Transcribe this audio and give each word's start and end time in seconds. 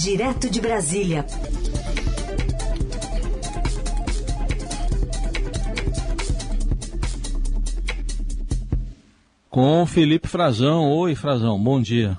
Direto 0.00 0.48
de 0.48 0.60
Brasília. 0.60 1.24
Com 9.50 9.84
Felipe 9.86 10.28
Frazão. 10.28 10.88
Oi, 10.92 11.16
Frazão, 11.16 11.60
bom 11.60 11.82
dia. 11.82 12.16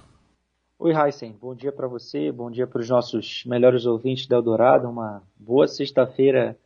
Oi, 0.77 0.93
Heisen. 0.93 1.33
Bom 1.41 1.55
dia 1.55 1.71
para 1.71 1.87
você, 1.87 2.33
bom 2.33 2.51
dia 2.51 2.67
para 2.67 2.81
os 2.81 2.89
nossos 2.89 3.45
melhores 3.45 3.85
ouvintes 3.85 4.27
da 4.27 4.35
Eldorado. 4.35 4.89
Uma 4.89 5.23
boa 5.37 5.65
sexta-feira 5.65 6.57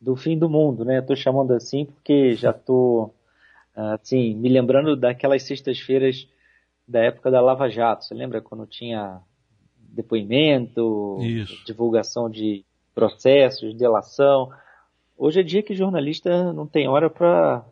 do 0.00 0.14
fim 0.14 0.38
do 0.38 0.48
mundo, 0.48 0.84
né? 0.84 1.00
Estou 1.00 1.16
chamando 1.16 1.52
assim 1.52 1.84
porque 1.84 2.36
já 2.36 2.52
estou, 2.52 3.12
assim, 3.74 4.36
me 4.36 4.48
lembrando 4.48 4.94
daquelas 4.94 5.42
sextas-feiras 5.42 6.28
da 6.86 7.00
época 7.00 7.28
da 7.28 7.40
Lava 7.40 7.68
Jato. 7.68 8.04
Você 8.04 8.14
lembra 8.14 8.40
quando 8.40 8.64
tinha 8.66 9.20
depoimento, 9.94 11.18
Isso. 11.22 11.56
divulgação 11.64 12.28
de 12.30 12.64
processos, 12.94 13.74
delação? 13.74 14.50
Hoje 15.16 15.40
é 15.40 15.42
dia 15.42 15.62
que 15.62 15.74
jornalista 15.74 16.52
não 16.52 16.66
tem 16.66 16.88
hora 16.88 17.10
para 17.10 17.64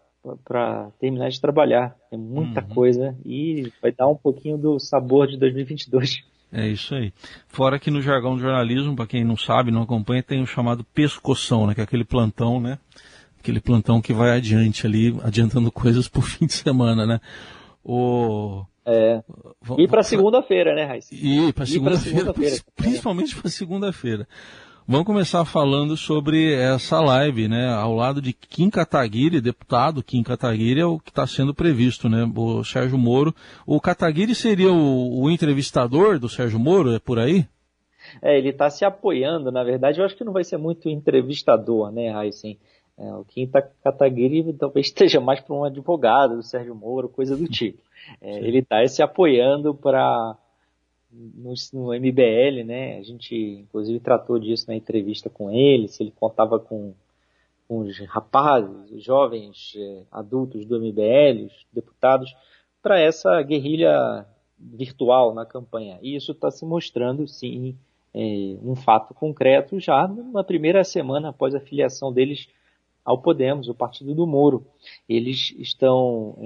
terminar 1.01 1.29
de 1.31 1.41
trabalhar. 1.41 1.97
É 2.13 2.17
muita 2.17 2.61
Uhum. 2.63 2.69
coisa 2.69 3.17
e 3.25 3.73
vai 3.81 3.93
dar 3.93 4.09
um 4.09 4.15
pouquinho 4.17 4.59
do 4.59 4.79
sabor 4.79 5.27
de 5.27 5.37
2022. 5.39 6.23
É 6.53 6.67
isso 6.67 6.95
aí. 6.95 7.13
Fora 7.49 7.79
que 7.79 7.91
no 7.91 8.01
jargão 8.01 8.35
do 8.35 8.41
jornalismo, 8.41 8.97
para 8.97 9.07
quem 9.07 9.23
não 9.25 9.37
sabe, 9.37 9.71
não 9.71 9.83
acompanha, 9.83 10.23
tem 10.23 10.43
o 10.43 10.47
chamado 10.47 10.83
pescoção, 10.83 11.67
né? 11.67 11.75
Que 11.75 11.81
é 11.81 11.85
aquele 11.85 12.05
plantão, 12.05 12.59
né? 12.61 12.79
Aquele 13.39 13.61
plantão 13.61 14.01
que 14.01 14.13
vai 14.15 14.31
adiante 14.37 14.87
ali, 14.87 15.15
adiantando 15.23 15.71
coisas 15.73 16.09
pro 16.09 16.23
fim 16.23 16.47
de 16.47 16.55
semana, 16.55 17.07
né? 17.07 17.21
O... 17.85 18.65
É. 18.91 19.23
E 19.77 19.87
para 19.87 20.03
segunda-feira, 20.03 20.75
né, 20.75 20.85
Raíssa? 20.85 21.15
E 21.15 21.53
para 21.53 21.67
segunda-feira, 21.67 22.19
segunda-feira. 22.19 22.57
principalmente 22.75 23.37
para 23.37 23.51
segunda-feira. 23.51 24.27
Vamos 24.87 25.05
começar 25.05 25.45
falando 25.45 25.95
sobre 25.99 26.55
essa 26.55 26.99
live, 26.99 27.47
né? 27.47 27.69
Ao 27.69 27.95
lado 27.95 28.23
de 28.23 28.33
Kim 28.33 28.71
Kataguiri, 28.71 29.43
deputado 29.43 30.03
Kim 30.03 30.23
Kataguiri, 30.23 30.81
é 30.81 30.87
o 30.87 30.99
que 30.99 31.11
está 31.11 31.27
sendo 31.27 31.53
previsto, 31.53 32.09
né? 32.09 32.27
O 32.35 32.65
Sérgio 32.65 32.97
Moro. 32.97 33.35
O 33.67 33.79
Kataguiri 33.79 34.35
seria 34.35 34.73
o, 34.73 35.25
o 35.25 35.31
entrevistador 35.31 36.19
do 36.19 36.27
Sérgio 36.27 36.59
Moro, 36.59 36.95
é 36.95 36.99
por 36.99 37.19
aí? 37.19 37.47
É, 38.23 38.39
ele 38.39 38.49
está 38.49 38.71
se 38.71 38.87
apoiando, 38.87 39.53
na 39.53 39.63
verdade, 39.63 40.01
eu 40.01 40.07
acho 40.07 40.17
que 40.17 40.25
não 40.25 40.33
vai 40.33 40.45
ser 40.45 40.57
muito 40.57 40.89
entrevistador, 40.89 41.93
né, 41.93 42.11
Raíssa? 42.11 42.49
É, 42.99 43.15
o 43.15 43.25
Kim 43.25 43.47
Ta- 43.47 43.63
Kataguiri 43.63 44.53
talvez 44.55 44.87
esteja 44.87 45.21
mais 45.21 45.41
para 45.41 45.55
um 45.55 45.65
advogado 45.65 46.37
do 46.37 46.43
Sérgio 46.43 46.75
Moro, 46.75 47.09
coisa 47.09 47.37
do 47.37 47.47
tipo. 47.47 47.81
É, 48.21 48.39
ele 48.39 48.59
está 48.59 48.87
se 48.89 49.03
apoiando 49.03 49.75
para 49.75 50.37
no, 51.11 51.55
no 51.73 51.95
MBL, 51.95 52.65
né? 52.65 52.99
A 52.99 53.03
gente 53.03 53.35
inclusive 53.35 54.01
tratou 54.01 54.39
disso 54.39 54.67
na 54.69 54.75
entrevista 54.77 55.31
com 55.31 55.51
ele, 55.51 55.89
se 55.89 56.03
ele 56.03 56.13
contava 56.13 56.59
com, 56.59 56.93
com 57.67 57.81
os 57.81 57.99
rapazes, 58.07 58.91
os 58.91 59.03
jovens 59.03 59.75
eh, 59.77 60.03
adultos 60.11 60.65
do 60.67 60.79
MBL, 60.79 61.47
os 61.47 61.67
deputados, 61.73 62.35
para 62.83 62.99
essa 63.01 63.41
guerrilha 63.43 64.27
virtual 64.59 65.35
na 65.35 65.47
campanha. 65.47 65.99
E 66.03 66.17
isso 66.17 66.33
está 66.33 66.51
se 66.51 66.65
mostrando, 66.65 67.27
sim, 67.27 67.77
eh, 68.15 68.57
um 68.63 68.75
fato 68.75 69.15
concreto 69.15 69.79
já 69.81 70.07
na 70.07 70.45
primeira 70.45 70.85
semana 70.85 71.31
após 71.31 71.55
a 71.55 71.61
filiação 71.61 72.13
deles 72.13 72.49
ao 73.09 73.17
Podemos, 73.17 73.71
o 73.71 73.75
partido 73.75 74.15
do 74.15 74.27
Moro. 74.27 74.67
Eles 75.09 75.55
estão 75.57 76.37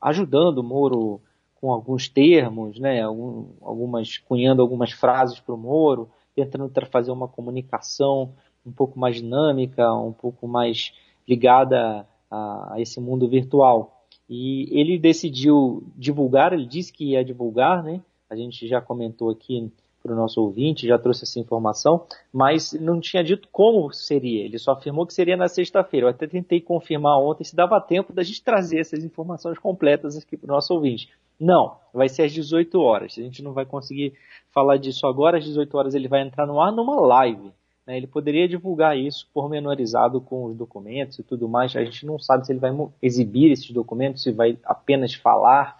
ajudando 0.00 0.58
o 0.58 0.62
Moro 0.62 1.20
com 1.56 1.70
alguns 1.70 2.08
termos, 2.08 2.78
né, 2.78 3.02
algum, 3.02 3.48
algumas 3.60 4.16
cunhando 4.16 4.62
algumas 4.62 4.92
frases 4.92 5.38
para 5.40 5.54
o 5.54 5.58
Moro, 5.58 6.08
tentando 6.34 6.72
fazer 6.90 7.10
uma 7.10 7.28
comunicação 7.28 8.32
um 8.64 8.72
pouco 8.72 8.98
mais 8.98 9.16
dinâmica, 9.16 9.92
um 9.92 10.12
pouco 10.12 10.48
mais 10.48 10.94
ligada 11.28 12.08
a, 12.30 12.74
a 12.74 12.80
esse 12.80 12.98
mundo 12.98 13.28
virtual. 13.28 14.06
E 14.26 14.68
ele 14.70 14.98
decidiu 14.98 15.82
divulgar, 15.94 16.54
ele 16.54 16.64
disse 16.64 16.90
que 16.90 17.10
ia 17.10 17.22
divulgar, 17.22 17.82
né? 17.82 18.00
A 18.30 18.34
gente 18.34 18.66
já 18.66 18.80
comentou 18.80 19.28
aqui 19.28 19.70
para 20.08 20.14
o 20.14 20.18
nosso 20.18 20.40
ouvinte, 20.40 20.86
já 20.86 20.98
trouxe 20.98 21.24
essa 21.24 21.38
informação, 21.38 22.06
mas 22.32 22.72
não 22.72 22.98
tinha 22.98 23.22
dito 23.22 23.46
como 23.52 23.92
seria. 23.92 24.44
Ele 24.44 24.58
só 24.58 24.72
afirmou 24.72 25.06
que 25.06 25.12
seria 25.12 25.36
na 25.36 25.48
sexta-feira. 25.48 26.06
Eu 26.06 26.10
até 26.10 26.26
tentei 26.26 26.60
confirmar 26.60 27.18
ontem 27.18 27.44
se 27.44 27.54
dava 27.54 27.78
tempo 27.80 28.12
da 28.12 28.22
gente 28.22 28.42
trazer 28.42 28.80
essas 28.80 29.04
informações 29.04 29.58
completas 29.58 30.16
aqui 30.16 30.36
para 30.36 30.50
o 30.50 30.54
nosso 30.54 30.72
ouvinte. 30.72 31.10
Não, 31.38 31.76
vai 31.92 32.08
ser 32.08 32.22
às 32.22 32.32
18 32.32 32.80
horas. 32.80 33.16
A 33.18 33.22
gente 33.22 33.42
não 33.42 33.52
vai 33.52 33.66
conseguir 33.66 34.14
falar 34.50 34.78
disso 34.78 35.06
agora. 35.06 35.38
Às 35.38 35.44
18 35.44 35.76
horas 35.76 35.94
ele 35.94 36.08
vai 36.08 36.22
entrar 36.22 36.46
no 36.46 36.60
ar 36.60 36.72
numa 36.72 36.98
live. 37.00 37.52
né? 37.86 37.96
Ele 37.96 38.06
poderia 38.06 38.48
divulgar 38.48 38.96
isso 38.96 39.28
pormenorizado 39.32 40.20
com 40.20 40.46
os 40.46 40.56
documentos 40.56 41.18
e 41.18 41.22
tudo 41.22 41.48
mais. 41.48 41.76
A 41.76 41.84
gente 41.84 42.06
não 42.06 42.18
sabe 42.18 42.46
se 42.46 42.52
ele 42.52 42.60
vai 42.60 42.72
exibir 43.02 43.52
esses 43.52 43.70
documentos, 43.70 44.22
se 44.22 44.32
vai 44.32 44.58
apenas 44.64 45.12
falar. 45.12 45.77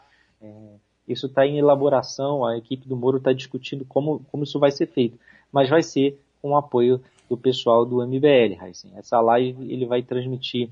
Isso 1.08 1.26
está 1.26 1.46
em 1.46 1.58
elaboração. 1.58 2.44
A 2.44 2.56
equipe 2.58 2.86
do 2.86 2.96
Moro 2.96 3.18
está 3.18 3.32
discutindo 3.32 3.84
como, 3.84 4.20
como 4.30 4.44
isso 4.44 4.58
vai 4.58 4.70
ser 4.70 4.86
feito. 4.86 5.18
Mas 5.50 5.68
vai 5.68 5.82
ser 5.82 6.20
com 6.42 6.50
o 6.50 6.56
apoio 6.56 7.00
do 7.28 7.36
pessoal 7.36 7.84
do 7.84 8.02
MBL, 8.06 8.62
Heisen. 8.62 8.92
Essa 8.96 9.20
live 9.20 9.70
ele 9.72 9.86
vai 9.86 10.02
transmitir 10.02 10.70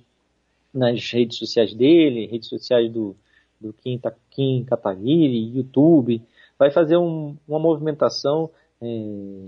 nas 0.73 1.11
redes 1.11 1.39
sociais 1.39 1.75
dele, 1.75 2.27
redes 2.27 2.49
sociais 2.49 2.91
do, 2.91 3.17
do 3.61 3.73
Kim, 3.73 4.01
Kim 4.31 4.65
Kataguiri, 4.65 5.57
YouTube, 5.57 6.23
vai 6.59 6.71
fazer 6.71 6.97
um- 6.97 7.37
uma 7.49 7.59
movimentação, 7.59 8.51
é, 8.81 8.87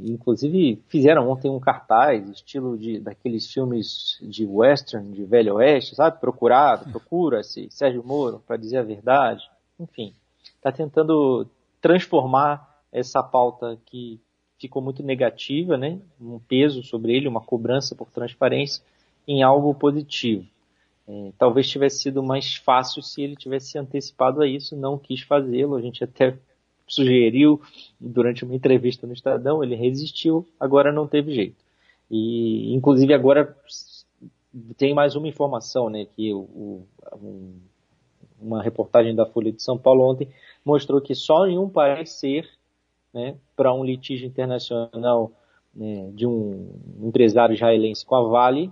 inclusive 0.05 0.83
fizeram 0.89 1.29
ontem 1.31 1.51
um 1.51 1.61
cartaz, 1.61 2.29
estilo 2.31 2.79
de 2.79 2.99
daqueles 2.99 3.47
filmes 3.53 4.19
de 4.23 4.47
western, 4.47 5.13
de 5.13 5.25
velho 5.25 5.55
oeste, 5.57 5.95
sabe? 5.95 6.19
Procurado, 6.21 6.91
procura-se 6.93 7.69
Sérgio 7.71 8.03
Moro 8.05 8.43
para 8.47 8.57
dizer 8.57 8.79
a 8.79 8.83
verdade, 8.83 9.43
enfim, 9.79 10.13
está 10.59 10.71
tentando 10.73 11.47
transformar 11.81 12.69
essa 12.93 13.23
pauta 13.23 13.79
que 13.87 14.21
ficou 14.59 14.83
muito 14.83 15.03
negativa, 15.03 15.77
né? 15.77 16.01
Um 16.21 16.39
peso 16.39 16.83
sobre 16.83 17.15
ele, 17.17 17.29
uma 17.29 17.41
cobrança 17.41 17.95
por 17.95 18.11
transparência, 18.11 18.83
em 19.27 19.43
algo 19.43 19.75
positivo. 19.75 20.45
É, 21.07 21.33
talvez 21.39 21.69
tivesse 21.69 22.03
sido 22.03 22.23
mais 22.23 22.57
fácil 22.57 23.03
se 23.03 23.23
ele 23.23 23.37
tivesse 23.37 23.71
se 23.73 23.79
antecipado 23.79 24.43
a 24.43 24.47
isso, 24.47 24.77
não 24.77 24.99
quis 24.99 25.23
fazê-lo. 25.23 25.77
A 25.77 25.81
gente 25.81 26.03
até 26.05 26.37
sugeriu 26.87 27.61
durante 28.01 28.45
uma 28.45 28.55
entrevista 28.55 29.07
no 29.07 29.13
Estadão, 29.13 29.63
ele 29.63 29.75
resistiu, 29.75 30.47
agora 30.59 30.93
não 30.93 31.07
teve 31.07 31.33
jeito. 31.35 31.57
E, 32.11 32.75
inclusive, 32.75 33.13
agora 33.15 33.55
tem 34.77 34.95
mais 34.95 35.15
uma 35.15 35.29
informação, 35.29 35.89
né, 35.91 36.07
que 36.17 36.33
o, 36.33 36.39
o- 36.41 36.87
um- 37.23 37.55
uma 38.41 38.63
reportagem 38.63 39.15
da 39.15 39.27
Folha 39.27 39.51
de 39.53 39.63
São 39.63 39.77
Paulo 39.77 40.09
ontem 40.09 40.29
mostrou 40.69 41.01
que 41.01 41.15
só 41.15 41.47
em 41.47 41.59
um 41.59 41.69
parecer, 41.69 42.47
né, 43.13 43.37
para 43.57 43.73
um 43.73 43.83
litígio 43.83 44.27
internacional 44.27 45.33
né, 45.75 46.11
de 46.13 46.27
um 46.27 46.69
empresário 47.03 47.55
israelense 47.55 48.05
com 48.05 48.15
a 48.15 48.23
Vale, 48.23 48.71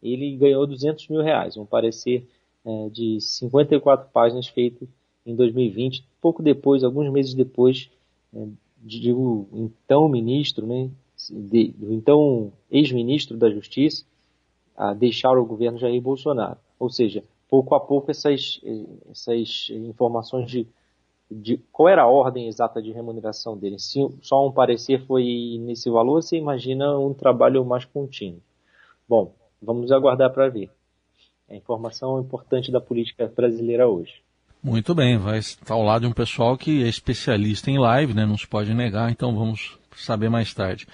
ele 0.00 0.36
ganhou 0.36 0.66
200 0.66 1.08
mil 1.08 1.20
reais, 1.20 1.56
um 1.56 1.66
parecer 1.66 2.28
eh, 2.64 2.88
de 2.90 3.20
54 3.20 4.08
páginas 4.12 4.46
feito 4.46 4.88
em 5.26 5.34
2020, 5.34 6.04
pouco 6.20 6.42
depois, 6.42 6.84
alguns 6.84 7.10
meses 7.10 7.34
depois, 7.34 7.90
eh, 8.34 8.46
de 8.78 9.12
o 9.12 9.46
então 9.52 10.08
ministro, 10.08 10.64
né, 10.66 10.90
de- 11.28 11.72
do 11.76 11.92
então 11.92 12.52
ex-ministro 12.70 13.36
da 13.36 13.50
Justiça, 13.50 14.04
a 14.76 14.94
deixar 14.94 15.36
o 15.36 15.44
governo 15.44 15.78
Jair 15.78 16.00
Bolsonaro. 16.00 16.58
Ou 16.78 16.88
seja, 16.88 17.22
pouco 17.48 17.74
a 17.74 17.80
pouco 17.80 18.10
essas, 18.10 18.60
essas 19.10 19.68
informações 19.70 20.48
de, 20.50 20.66
de 21.34 21.58
qual 21.72 21.88
era 21.88 22.02
a 22.02 22.06
ordem 22.06 22.48
exata 22.48 22.82
de 22.82 22.92
remuneração 22.92 23.56
dele. 23.56 23.78
Se 23.78 24.00
só 24.20 24.46
um 24.46 24.52
parecer 24.52 25.04
foi 25.06 25.58
nesse 25.60 25.88
valor, 25.90 26.22
você 26.22 26.36
imagina 26.36 26.98
um 26.98 27.14
trabalho 27.14 27.64
mais 27.64 27.84
contínuo. 27.84 28.40
Bom, 29.08 29.34
vamos 29.60 29.90
aguardar 29.90 30.32
para 30.32 30.48
ver. 30.48 30.70
É 31.48 31.56
informação 31.56 32.20
importante 32.20 32.70
da 32.70 32.80
política 32.80 33.30
brasileira 33.34 33.88
hoje. 33.88 34.22
Muito 34.62 34.94
bem, 34.94 35.18
vai 35.18 35.38
estar 35.38 35.74
ao 35.74 35.82
lado 35.82 36.02
de 36.02 36.06
um 36.06 36.12
pessoal 36.12 36.56
que 36.56 36.84
é 36.84 36.88
especialista 36.88 37.70
em 37.70 37.78
live, 37.78 38.14
né? 38.14 38.24
Não 38.24 38.38
se 38.38 38.46
pode 38.46 38.72
negar, 38.72 39.10
então 39.10 39.34
vamos 39.34 39.76
saber 39.96 40.28
mais 40.28 40.54
tarde. 40.54 40.86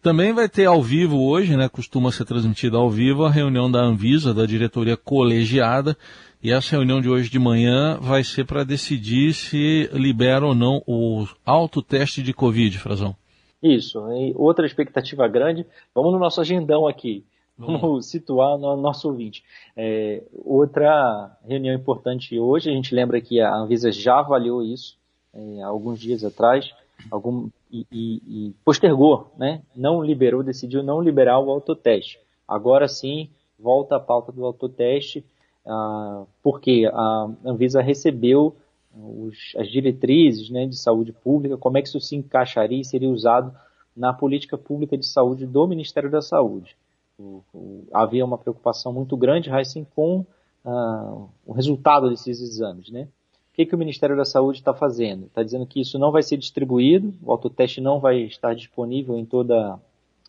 Também 0.00 0.32
vai 0.32 0.48
ter 0.48 0.66
ao 0.66 0.82
vivo 0.82 1.18
hoje, 1.18 1.56
né? 1.56 1.68
Costuma 1.68 2.12
ser 2.12 2.24
transmitida 2.24 2.76
ao 2.76 2.90
vivo 2.90 3.24
a 3.24 3.30
reunião 3.30 3.70
da 3.70 3.80
Anvisa, 3.80 4.34
da 4.34 4.46
diretoria 4.46 4.96
colegiada, 4.96 5.96
e 6.44 6.52
essa 6.52 6.76
reunião 6.76 7.00
de 7.00 7.08
hoje 7.08 7.30
de 7.30 7.38
manhã 7.38 7.98
vai 7.98 8.22
ser 8.22 8.44
para 8.44 8.62
decidir 8.64 9.32
se 9.32 9.88
libera 9.94 10.46
ou 10.46 10.54
não 10.54 10.82
o 10.86 11.26
autoteste 11.44 12.22
de 12.22 12.34
Covid, 12.34 12.78
Frazão. 12.78 13.16
Isso. 13.62 13.98
E 14.12 14.34
outra 14.36 14.66
expectativa 14.66 15.26
grande, 15.26 15.66
vamos 15.94 16.12
no 16.12 16.18
nosso 16.18 16.42
agendão 16.42 16.86
aqui. 16.86 17.24
Vamos 17.56 18.10
situar 18.10 18.58
no 18.58 18.76
nosso 18.76 19.08
ouvinte. 19.08 19.42
É, 19.74 20.22
outra 20.44 21.34
reunião 21.48 21.74
importante 21.74 22.38
hoje, 22.38 22.68
a 22.68 22.72
gente 22.74 22.94
lembra 22.94 23.20
que 23.20 23.40
a 23.40 23.54
Anvisa 23.54 23.90
já 23.90 24.18
avaliou 24.18 24.62
isso 24.62 24.98
é, 25.32 25.62
alguns 25.62 25.98
dias 25.98 26.24
atrás, 26.24 26.70
algum, 27.10 27.48
e, 27.70 27.86
e, 27.90 28.22
e, 28.26 28.54
postergou, 28.64 29.32
né? 29.38 29.62
não 29.74 30.02
liberou, 30.02 30.42
decidiu 30.42 30.82
não 30.82 31.00
liberar 31.00 31.40
o 31.40 31.50
autoteste. 31.50 32.18
Agora 32.46 32.86
sim, 32.86 33.30
volta 33.58 33.96
a 33.96 34.00
pauta 34.00 34.30
do 34.30 34.44
autoteste, 34.44 35.24
ah, 35.66 36.24
porque 36.42 36.88
a 36.92 37.30
Anvisa 37.44 37.80
recebeu 37.80 38.54
os, 38.96 39.54
as 39.56 39.68
diretrizes 39.68 40.50
né, 40.50 40.66
de 40.66 40.76
saúde 40.76 41.12
pública, 41.12 41.56
como 41.56 41.78
é 41.78 41.82
que 41.82 41.88
isso 41.88 42.00
se 42.00 42.16
encaixaria 42.16 42.80
e 42.80 42.84
seria 42.84 43.08
usado 43.08 43.54
na 43.96 44.12
política 44.12 44.58
pública 44.58 44.96
de 44.96 45.06
saúde 45.06 45.46
do 45.46 45.66
Ministério 45.66 46.10
da 46.10 46.20
Saúde. 46.20 46.76
O, 47.18 47.42
o, 47.52 47.84
havia 47.92 48.24
uma 48.24 48.38
preocupação 48.38 48.92
muito 48.92 49.16
grande, 49.16 49.50
Heisen, 49.50 49.86
com 49.94 50.24
ah, 50.64 51.26
o 51.46 51.52
resultado 51.52 52.10
desses 52.10 52.40
exames. 52.40 52.90
Né? 52.90 53.08
O 53.52 53.54
que, 53.54 53.66
que 53.66 53.74
o 53.74 53.78
Ministério 53.78 54.16
da 54.16 54.24
Saúde 54.24 54.58
está 54.58 54.74
fazendo? 54.74 55.26
Está 55.26 55.42
dizendo 55.42 55.66
que 55.66 55.80
isso 55.80 55.98
não 55.98 56.10
vai 56.10 56.22
ser 56.22 56.36
distribuído, 56.36 57.14
o 57.22 57.30
autoteste 57.30 57.80
não 57.80 58.00
vai 58.00 58.22
estar 58.22 58.54
disponível 58.54 59.16
em 59.16 59.24
toda 59.24 59.78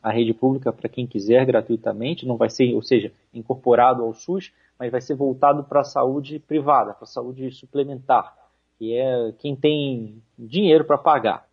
a 0.05 0.11
rede 0.11 0.35
pública 0.35 0.71
para 0.71 0.87
quem 0.87 1.07
quiser 1.07 1.43
gratuitamente, 1.47 2.27
não 2.27 2.37
vai 2.37 2.47
ser, 2.47 2.75
ou 2.75 2.81
seja, 2.83 3.11
incorporado 3.33 4.03
ao 4.03 4.13
SUS, 4.13 4.53
mas 4.77 4.91
vai 4.91 5.01
ser 5.01 5.15
voltado 5.15 5.63
para 5.63 5.81
a 5.81 5.83
saúde 5.83 6.37
privada, 6.37 6.93
para 6.93 7.05
a 7.05 7.07
saúde 7.07 7.49
suplementar, 7.49 8.37
que 8.77 8.93
é 8.93 9.33
quem 9.39 9.55
tem 9.55 10.21
dinheiro 10.37 10.85
para 10.85 10.99
pagar. 10.99 11.47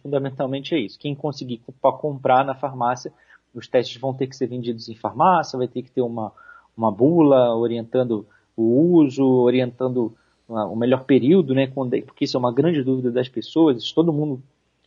Fundamentalmente 0.00 0.74
é 0.74 0.78
isso. 0.78 0.98
Quem 0.98 1.14
conseguir 1.14 1.60
comprar 2.00 2.46
na 2.46 2.54
farmácia, 2.54 3.12
os 3.54 3.68
testes 3.68 4.00
vão 4.00 4.14
ter 4.14 4.26
que 4.26 4.36
ser 4.36 4.46
vendidos 4.46 4.88
em 4.88 4.94
farmácia, 4.94 5.58
vai 5.58 5.68
ter 5.68 5.82
que 5.82 5.90
ter 5.90 6.00
uma, 6.00 6.32
uma 6.74 6.90
bula 6.90 7.54
orientando 7.54 8.26
o 8.56 8.94
uso, 8.94 9.22
orientando 9.22 10.16
o 10.48 10.74
melhor 10.74 11.04
período, 11.04 11.54
né? 11.54 11.66
Porque 12.06 12.24
isso 12.24 12.38
é 12.38 12.40
uma 12.40 12.54
grande 12.54 12.82
dúvida 12.82 13.12
das 13.12 13.28
pessoas. 13.28 13.92
Todo 13.92 14.14
mundo, 14.14 14.42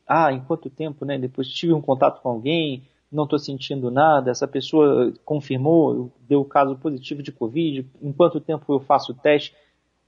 ah, 0.07 0.33
em 0.33 0.41
quanto 0.41 0.71
tempo, 0.71 1.05
né? 1.05 1.19
Depois 1.19 1.47
tive 1.47 1.71
um 1.71 1.81
contato 1.81 2.19
com 2.23 2.29
alguém, 2.29 2.83
não 3.11 3.25
estou 3.25 3.37
sentindo 3.37 3.91
nada, 3.91 4.31
essa 4.31 4.47
pessoa 4.47 5.13
confirmou, 5.25 6.11
deu 6.21 6.41
o 6.41 6.45
caso 6.45 6.77
positivo 6.77 7.21
de 7.21 7.31
Covid, 7.31 7.85
em 8.01 8.13
quanto 8.13 8.39
tempo 8.39 8.71
eu 8.73 8.79
faço 8.79 9.11
o 9.11 9.15
teste, 9.15 9.53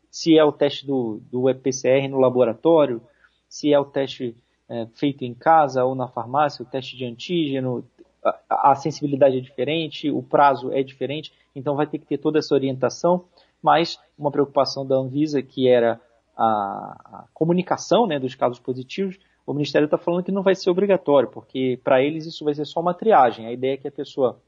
se 0.09 0.38
é 0.38 0.44
o 0.44 0.51
teste 0.51 0.85
do, 0.85 1.19
do 1.29 1.50
EPCR 1.50 2.07
no 2.09 2.19
laboratório, 2.19 3.01
se 3.50 3.73
é 3.73 3.79
o 3.79 3.85
teste 3.85 4.38
é, 4.69 4.88
feito 4.94 5.23
em 5.23 5.33
casa 5.33 5.83
ou 5.83 5.95
na 5.95 6.07
farmácia, 6.07 6.63
o 6.63 6.67
teste 6.67 6.95
de 6.95 7.03
antígeno, 7.03 7.83
a, 8.23 8.71
a 8.71 8.75
sensibilidade 8.75 9.38
é 9.38 9.41
diferente, 9.41 10.09
o 10.09 10.23
prazo 10.23 10.71
é 10.71 10.81
diferente, 10.81 11.33
então 11.53 11.75
vai 11.75 11.85
ter 11.85 11.99
que 11.99 12.06
ter 12.06 12.17
toda 12.17 12.39
essa 12.39 12.56
orientação, 12.56 13.25
mas 13.61 13.99
uma 14.17 14.31
preocupação 14.31 14.85
da 14.85 14.95
Anvisa, 14.95 15.41
que 15.41 15.67
era 15.67 15.99
a, 16.38 16.44
a 16.44 17.25
comunicação 17.33 18.07
né, 18.07 18.19
dos 18.19 18.33
casos 18.33 18.59
positivos, 18.59 19.19
o 19.45 19.54
Ministério 19.54 19.86
está 19.86 19.98
falando 19.98 20.24
que 20.24 20.31
não 20.31 20.42
vai 20.42 20.56
ser 20.56 20.69
obrigatório, 20.69 21.30
porque 21.30 21.80
para 21.84 22.01
eles 22.01 22.25
isso 22.25 22.45
vai 22.45 22.54
ser 22.54 22.66
só 22.66 22.80
uma 22.80 22.94
triagem. 22.94 23.45
A 23.45 23.51
ideia 23.51 23.74
é 23.74 23.78
que 23.78 23.88
a 23.88 23.92
pessoa 23.92 24.40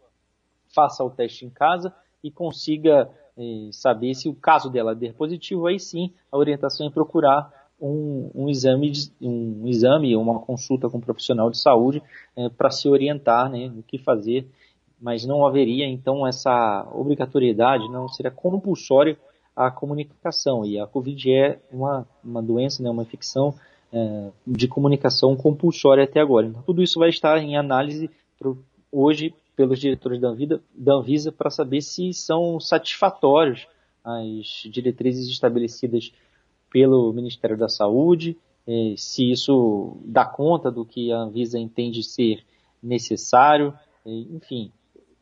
faça 0.74 1.04
o 1.04 1.10
teste 1.10 1.46
em 1.46 1.50
casa 1.50 1.94
e 2.24 2.32
consiga 2.32 3.10
eh, 3.38 3.70
saber 3.72 4.14
se 4.14 4.30
o 4.30 4.34
caso 4.34 4.70
dela 4.70 4.96
der 4.96 5.14
positivo, 5.14 5.68
aí 5.68 5.80
sim 5.80 6.12
a 6.32 6.38
orientação 6.38 6.88
é 6.88 6.90
procurar 6.90 7.52
um, 7.80 8.32
um 8.34 8.50
exame, 8.50 8.92
um 9.22 9.68
exame, 9.68 10.16
uma 10.16 10.40
consulta 10.40 10.90
com 10.90 10.98
um 10.98 11.02
profissional 11.02 11.50
de 11.50 11.60
saúde 11.60 12.02
eh, 12.36 12.50
para 12.50 12.70
se 12.72 12.88
orientar 12.88 13.50
né, 13.50 13.68
no 13.68 13.84
que 13.84 13.98
fazer, 13.98 14.48
mas 15.00 15.26
não 15.26 15.46
haveria 15.46 15.86
então 15.86 16.26
essa 16.26 16.88
obrigatoriedade, 16.94 17.92
não 17.92 18.08
seria 18.08 18.32
compulsório 18.32 19.18
a 19.56 19.70
comunicação. 19.70 20.66
E 20.66 20.80
a 20.80 20.88
Covid 20.88 21.32
é 21.32 21.60
uma, 21.72 22.08
uma 22.24 22.42
doença, 22.42 22.82
né, 22.82 22.90
uma 22.90 23.04
infecção 23.04 23.54
é, 23.96 24.32
de 24.46 24.68
comunicação 24.68 25.38
compulsória 25.38 26.04
até 26.04 26.20
agora. 26.20 26.48
Então, 26.48 26.62
tudo 26.64 26.84
isso 26.84 27.00
vai 27.00 27.08
estar 27.08 27.42
em 27.42 27.56
análise 27.56 28.10
pro, 28.38 28.62
hoje 28.92 29.34
pelos 29.56 29.80
diretores 29.80 30.20
da 30.20 30.28
Anvisa, 30.28 30.62
da 30.76 30.96
Anvisa 30.96 31.32
para 31.32 31.50
saber 31.50 31.82
se 31.82 32.14
são 32.14 32.60
satisfatórios 32.60 33.66
as 34.04 34.70
diretrizes 34.70 35.30
estabelecidas 35.30 36.12
pelo 36.70 37.14
Ministério 37.14 37.58
da 37.58 37.70
Saúde, 37.70 38.38
é, 38.68 38.96
se 38.98 39.32
isso 39.32 39.98
dá 40.04 40.26
conta 40.26 40.70
do 40.70 40.86
que 40.86 41.12
a 41.12 41.20
Anvisa 41.20 41.58
entende 41.58 42.04
ser 42.04 42.44
necessário, 42.84 43.74
é, 44.06 44.12
enfim, 44.12 44.72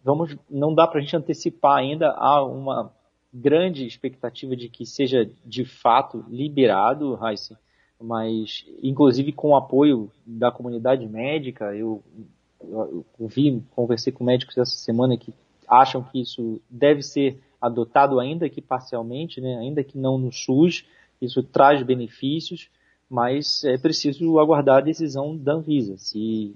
vamos, 0.04 0.36
não 0.50 0.74
dá 0.74 0.88
para 0.88 1.00
a 1.00 1.02
gente 1.02 1.16
antecipar 1.16 1.78
ainda 1.78 2.10
há 2.10 2.44
uma 2.44 2.92
grande 3.31 3.86
expectativa 3.86 4.56
de 4.56 4.68
que 4.68 4.86
seja 4.86 5.30
de 5.46 5.64
fato 5.64 6.25
liberado, 6.28 7.18
Heisen, 7.24 7.56
mas 8.03 8.65
inclusive 8.83 9.31
com 9.31 9.51
o 9.51 9.55
apoio 9.55 10.11
da 10.25 10.51
comunidade 10.51 11.07
médica, 11.07 11.73
eu, 11.73 12.03
eu, 12.61 13.05
vi, 13.19 13.63
conversei 13.73 14.11
com 14.11 14.25
médicos 14.25 14.57
essa 14.57 14.75
semana 14.75 15.15
que 15.15 15.33
acham 15.65 16.03
que 16.03 16.21
isso 16.21 16.59
deve 16.69 17.01
ser 17.01 17.39
adotado 17.61 18.19
ainda 18.19 18.50
que 18.50 18.61
parcialmente, 18.61 19.39
né, 19.39 19.57
ainda 19.57 19.85
que 19.85 19.97
não 19.97 20.17
no 20.17 20.33
SUS, 20.33 20.85
isso 21.21 21.41
traz 21.41 21.81
benefícios, 21.81 22.69
mas 23.09 23.63
é 23.63 23.77
preciso 23.77 24.38
aguardar 24.38 24.79
a 24.79 24.81
decisão 24.81 25.38
da 25.38 25.53
Anvisa, 25.53 25.97
se 25.97 26.53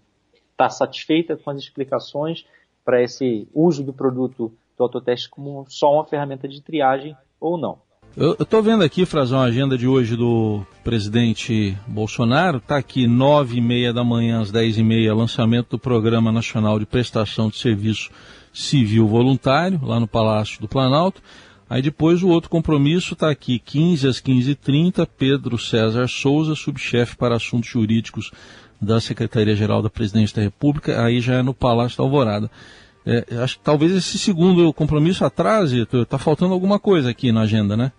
está 0.52 0.70
satisfeita 0.70 1.38
com 1.38 1.50
as 1.50 1.60
explicações 1.60 2.46
para 2.84 3.02
esse 3.02 3.48
uso 3.54 3.86
do 3.86 3.94
produto 3.94 4.52
do 4.78 4.84
autoteste 4.84 5.30
como 5.30 5.66
só 5.70 5.94
uma 5.94 6.06
ferramenta 6.06 6.46
de 6.46 6.62
triagem 6.62 7.16
ou 7.40 7.58
não. 7.58 7.87
Eu 8.20 8.36
estou 8.40 8.64
vendo 8.64 8.84
aqui, 8.84 9.06
Frazão, 9.06 9.40
a 9.40 9.44
agenda 9.44 9.78
de 9.78 9.88
hoje 9.88 10.16
do 10.16 10.66
presidente 10.84 11.78
Bolsonaro. 11.86 12.58
Está 12.58 12.76
aqui, 12.76 13.06
nove 13.06 13.60
e 13.60 13.62
meia 13.62 13.94
da 13.94 14.04
manhã 14.04 14.42
às 14.42 14.50
dez 14.50 14.76
e 14.76 14.82
meia, 14.82 15.14
lançamento 15.14 15.70
do 15.70 15.80
Programa 15.80 16.32
Nacional 16.32 16.80
de 16.80 16.86
Prestação 16.88 17.48
de 17.48 17.58
Serviço 17.58 18.10
Civil 18.52 19.08
Voluntário, 19.08 19.80
lá 19.84 20.00
no 20.00 20.08
Palácio 20.08 20.60
do 20.60 20.68
Planalto. 20.68 21.22
Aí 21.70 21.80
depois 21.80 22.24
o 22.24 22.30
outro 22.30 22.50
compromisso 22.50 23.14
está 23.14 23.30
aqui, 23.30 23.60
15 23.60 24.08
às 24.08 24.20
15h30, 24.20 25.08
Pedro 25.16 25.56
César 25.60 26.08
Souza, 26.08 26.56
subchefe 26.56 27.16
para 27.16 27.36
assuntos 27.36 27.70
jurídicos 27.70 28.32
da 28.82 29.00
Secretaria-Geral 29.00 29.84
da 29.84 29.92
Presidência 29.92 30.38
da 30.38 30.42
República, 30.42 31.06
aí 31.06 31.22
já 31.22 31.36
é 31.36 31.44
no 31.44 31.54
Palácio 31.54 32.00
da 32.00 32.04
Alvorada. 32.04 32.50
É, 33.06 33.24
acho 33.44 33.60
que 33.60 33.64
talvez 33.64 33.92
esse 33.92 34.18
segundo 34.18 34.74
compromisso 34.74 35.24
atrase, 35.24 35.88
está 35.94 36.18
faltando 36.18 36.56
alguma 36.56 36.80
coisa 36.80 37.12
aqui 37.12 37.32
na 37.32 37.42
agenda, 37.42 37.78
né? 37.78 37.92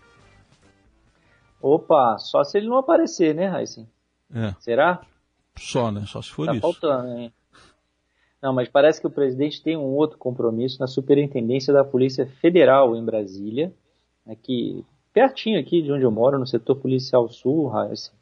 Opa, 1.60 2.19
só 2.19 2.44
se 2.44 2.58
ele 2.58 2.69
não 2.69 2.76
aparecer, 2.76 3.34
né, 3.34 3.46
Raíssen? 3.46 3.88
É. 4.34 4.55
Será? 4.60 5.00
Só, 5.56 5.90
né? 5.90 6.05
Só 6.06 6.22
se 6.22 6.31
for 6.31 6.46
tá 6.46 6.52
isso. 6.52 6.60
Tá 6.60 6.72
faltando, 6.72 7.19
hein? 7.19 7.32
Não, 8.41 8.53
mas 8.53 8.69
parece 8.69 9.00
que 9.00 9.06
o 9.06 9.10
presidente 9.10 9.62
tem 9.62 9.77
um 9.77 9.96
outro 9.96 10.17
compromisso 10.17 10.79
na 10.79 10.86
superintendência 10.86 11.72
da 11.72 11.84
Polícia 11.84 12.27
Federal 12.41 12.94
em 12.94 13.05
Brasília, 13.05 13.74
aqui 14.27 14.84
pertinho 15.12 15.58
aqui 15.58 15.82
de 15.82 15.91
onde 15.91 16.05
eu 16.05 16.10
moro, 16.10 16.38
no 16.38 16.46
setor 16.46 16.77
policial 16.77 17.29
sul, 17.29 17.67
Raíssen. 17.67 18.12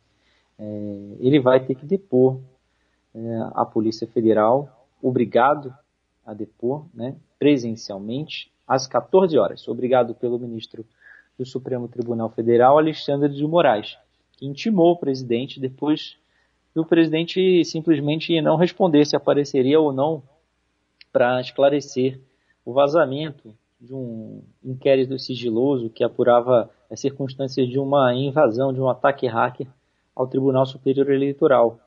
É, 0.58 1.16
ele 1.20 1.38
vai 1.38 1.60
ter 1.60 1.74
que 1.74 1.84
depor 1.84 2.40
é, 3.14 3.20
a 3.54 3.66
Polícia 3.66 4.06
Federal, 4.06 4.88
obrigado 5.02 5.74
a 6.24 6.32
depor, 6.32 6.86
né, 6.94 7.14
presencialmente, 7.38 8.50
às 8.66 8.86
14 8.86 9.38
horas, 9.38 9.68
obrigado 9.68 10.14
pelo 10.14 10.38
ministro 10.38 10.84
do 11.38 11.44
Supremo 11.44 11.88
Tribunal 11.88 12.30
Federal, 12.30 12.78
Alexandre 12.78 13.32
de 13.32 13.46
Moraes, 13.46 13.96
que 14.32 14.46
intimou 14.46 14.92
o 14.92 14.96
presidente 14.96 15.60
depois 15.60 16.16
do 16.74 16.84
presidente 16.84 17.64
simplesmente 17.64 18.38
não 18.42 18.56
responder 18.56 19.06
se 19.06 19.16
apareceria 19.16 19.80
ou 19.80 19.92
não 19.92 20.22
para 21.10 21.40
esclarecer 21.40 22.20
o 22.64 22.72
vazamento 22.72 23.54
de 23.80 23.94
um 23.94 24.42
inquérito 24.62 25.18
sigiloso 25.18 25.88
que 25.88 26.04
apurava 26.04 26.70
as 26.90 27.00
circunstâncias 27.00 27.68
de 27.68 27.78
uma 27.78 28.14
invasão, 28.14 28.72
de 28.72 28.80
um 28.80 28.88
ataque 28.88 29.26
hacker 29.26 29.66
ao 30.14 30.26
Tribunal 30.26 30.66
Superior 30.66 31.10
Eleitoral. 31.10 31.78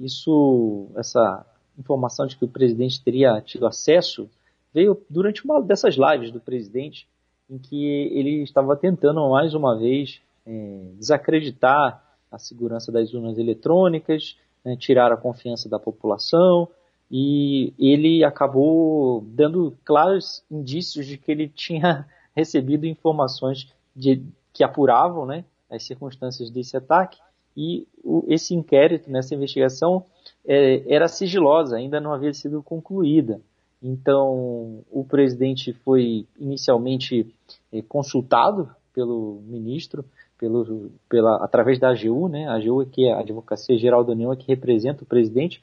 Isso, 0.00 0.90
essa 0.96 1.46
informação 1.78 2.26
de 2.26 2.36
que 2.36 2.44
o 2.44 2.48
presidente 2.48 3.02
teria 3.02 3.40
tido 3.40 3.66
acesso 3.66 4.28
veio 4.72 5.02
durante 5.08 5.42
uma 5.44 5.62
dessas 5.62 5.96
lives 5.96 6.30
do 6.30 6.40
presidente, 6.40 7.08
em 7.48 7.58
que 7.58 7.84
ele 8.12 8.42
estava 8.42 8.76
tentando 8.76 9.28
mais 9.30 9.54
uma 9.54 9.78
vez 9.78 10.20
é, 10.46 10.90
desacreditar 10.98 12.02
a 12.30 12.38
segurança 12.38 12.90
das 12.90 13.12
urnas 13.14 13.38
eletrônicas, 13.38 14.36
né, 14.64 14.76
tirar 14.76 15.12
a 15.12 15.16
confiança 15.16 15.68
da 15.68 15.78
população, 15.78 16.68
e 17.10 17.72
ele 17.78 18.24
acabou 18.24 19.24
dando 19.28 19.76
claros 19.84 20.42
indícios 20.50 21.06
de 21.06 21.16
que 21.16 21.30
ele 21.30 21.48
tinha 21.54 22.06
recebido 22.34 22.84
informações 22.86 23.72
de, 23.94 24.22
que 24.52 24.64
apuravam 24.64 25.24
né, 25.24 25.44
as 25.70 25.84
circunstâncias 25.84 26.50
desse 26.50 26.76
ataque, 26.76 27.18
e 27.56 27.86
o, 28.04 28.24
esse 28.28 28.54
inquérito, 28.54 29.10
nessa 29.10 29.34
investigação, 29.34 30.04
é, 30.46 30.82
era 30.92 31.08
sigilosa, 31.08 31.76
ainda 31.76 32.00
não 32.00 32.12
havia 32.12 32.34
sido 32.34 32.62
concluída. 32.62 33.40
Então, 33.82 34.84
o 34.90 35.04
presidente 35.04 35.72
foi 35.72 36.26
inicialmente 36.38 37.34
é, 37.72 37.82
consultado 37.82 38.70
pelo 38.92 39.42
ministro 39.46 40.04
pelo, 40.38 40.90
pela, 41.08 41.36
através 41.44 41.78
da 41.78 41.90
AGU, 41.90 42.28
né? 42.28 42.46
A 42.46 42.56
AGU 42.56 42.82
é 42.82 42.86
que 42.86 43.06
é 43.06 43.12
a 43.12 43.20
Advocacia 43.20 43.76
Geral 43.78 44.04
da 44.04 44.12
União, 44.12 44.32
é 44.32 44.36
que 44.36 44.46
representa 44.46 45.02
o 45.02 45.06
presidente, 45.06 45.62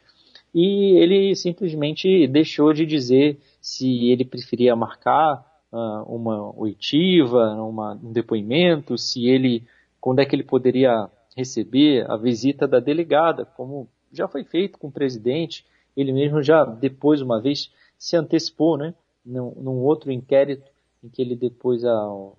e 0.54 0.98
ele 0.98 1.36
simplesmente 1.36 2.28
deixou 2.28 2.74
de 2.74 2.86
dizer 2.86 3.40
se 3.62 4.10
ele 4.10 4.26
preferia 4.26 4.76
marcar 4.76 5.46
uh, 5.72 6.04
uma 6.08 6.56
oitiva, 6.58 7.54
uma, 7.62 7.94
um 8.04 8.12
depoimento, 8.12 8.98
se 8.98 9.26
ele, 9.28 9.64
quando 10.00 10.20
é 10.20 10.26
que 10.26 10.36
ele 10.36 10.44
poderia 10.44 11.10
receber 11.36 12.10
a 12.10 12.18
visita 12.18 12.68
da 12.68 12.80
delegada, 12.80 13.46
como 13.46 13.88
já 14.12 14.28
foi 14.28 14.44
feito 14.44 14.78
com 14.78 14.88
o 14.88 14.92
presidente, 14.92 15.66
ele 15.98 16.12
mesmo 16.12 16.44
já 16.44 16.64
depois 16.66 17.22
uma 17.22 17.42
vez 17.42 17.72
se 18.04 18.18
antecipou, 18.18 18.78
né, 18.78 18.94
num, 19.26 19.54
num 19.56 19.78
outro 19.78 20.12
inquérito 20.12 20.70
em 21.02 21.08
que 21.08 21.22
ele 21.22 21.38
depois 21.38 21.86
ao, 21.86 22.38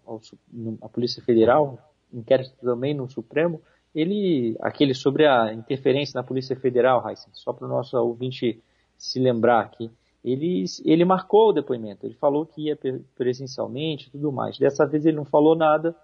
a 0.82 0.88
Polícia 0.90 1.22
Federal, 1.22 1.78
inquérito 2.12 2.52
também 2.60 2.92
no 2.92 3.08
Supremo, 3.08 3.62
ele, 3.94 4.58
aquele 4.60 4.92
sobre 4.92 5.26
a 5.26 5.54
interferência 5.54 6.20
na 6.20 6.22
Polícia 6.22 6.54
Federal, 6.54 7.08
Heisen, 7.08 7.30
só 7.32 7.50
para 7.50 7.64
o 7.64 7.68
nosso 7.68 7.96
ouvinte 7.96 8.62
se 8.98 9.18
lembrar 9.18 9.60
aqui, 9.60 9.90
ele, 10.22 10.66
ele 10.84 11.02
marcou 11.02 11.48
o 11.48 11.52
depoimento, 11.54 12.04
ele 12.04 12.14
falou 12.14 12.44
que 12.44 12.66
ia 12.66 12.78
presencialmente 13.14 14.08
e 14.08 14.10
tudo 14.10 14.30
mais. 14.30 14.58
Dessa 14.58 14.84
vez 14.84 15.06
ele 15.06 15.16
não 15.16 15.24
falou 15.24 15.56
nada, 15.56 15.96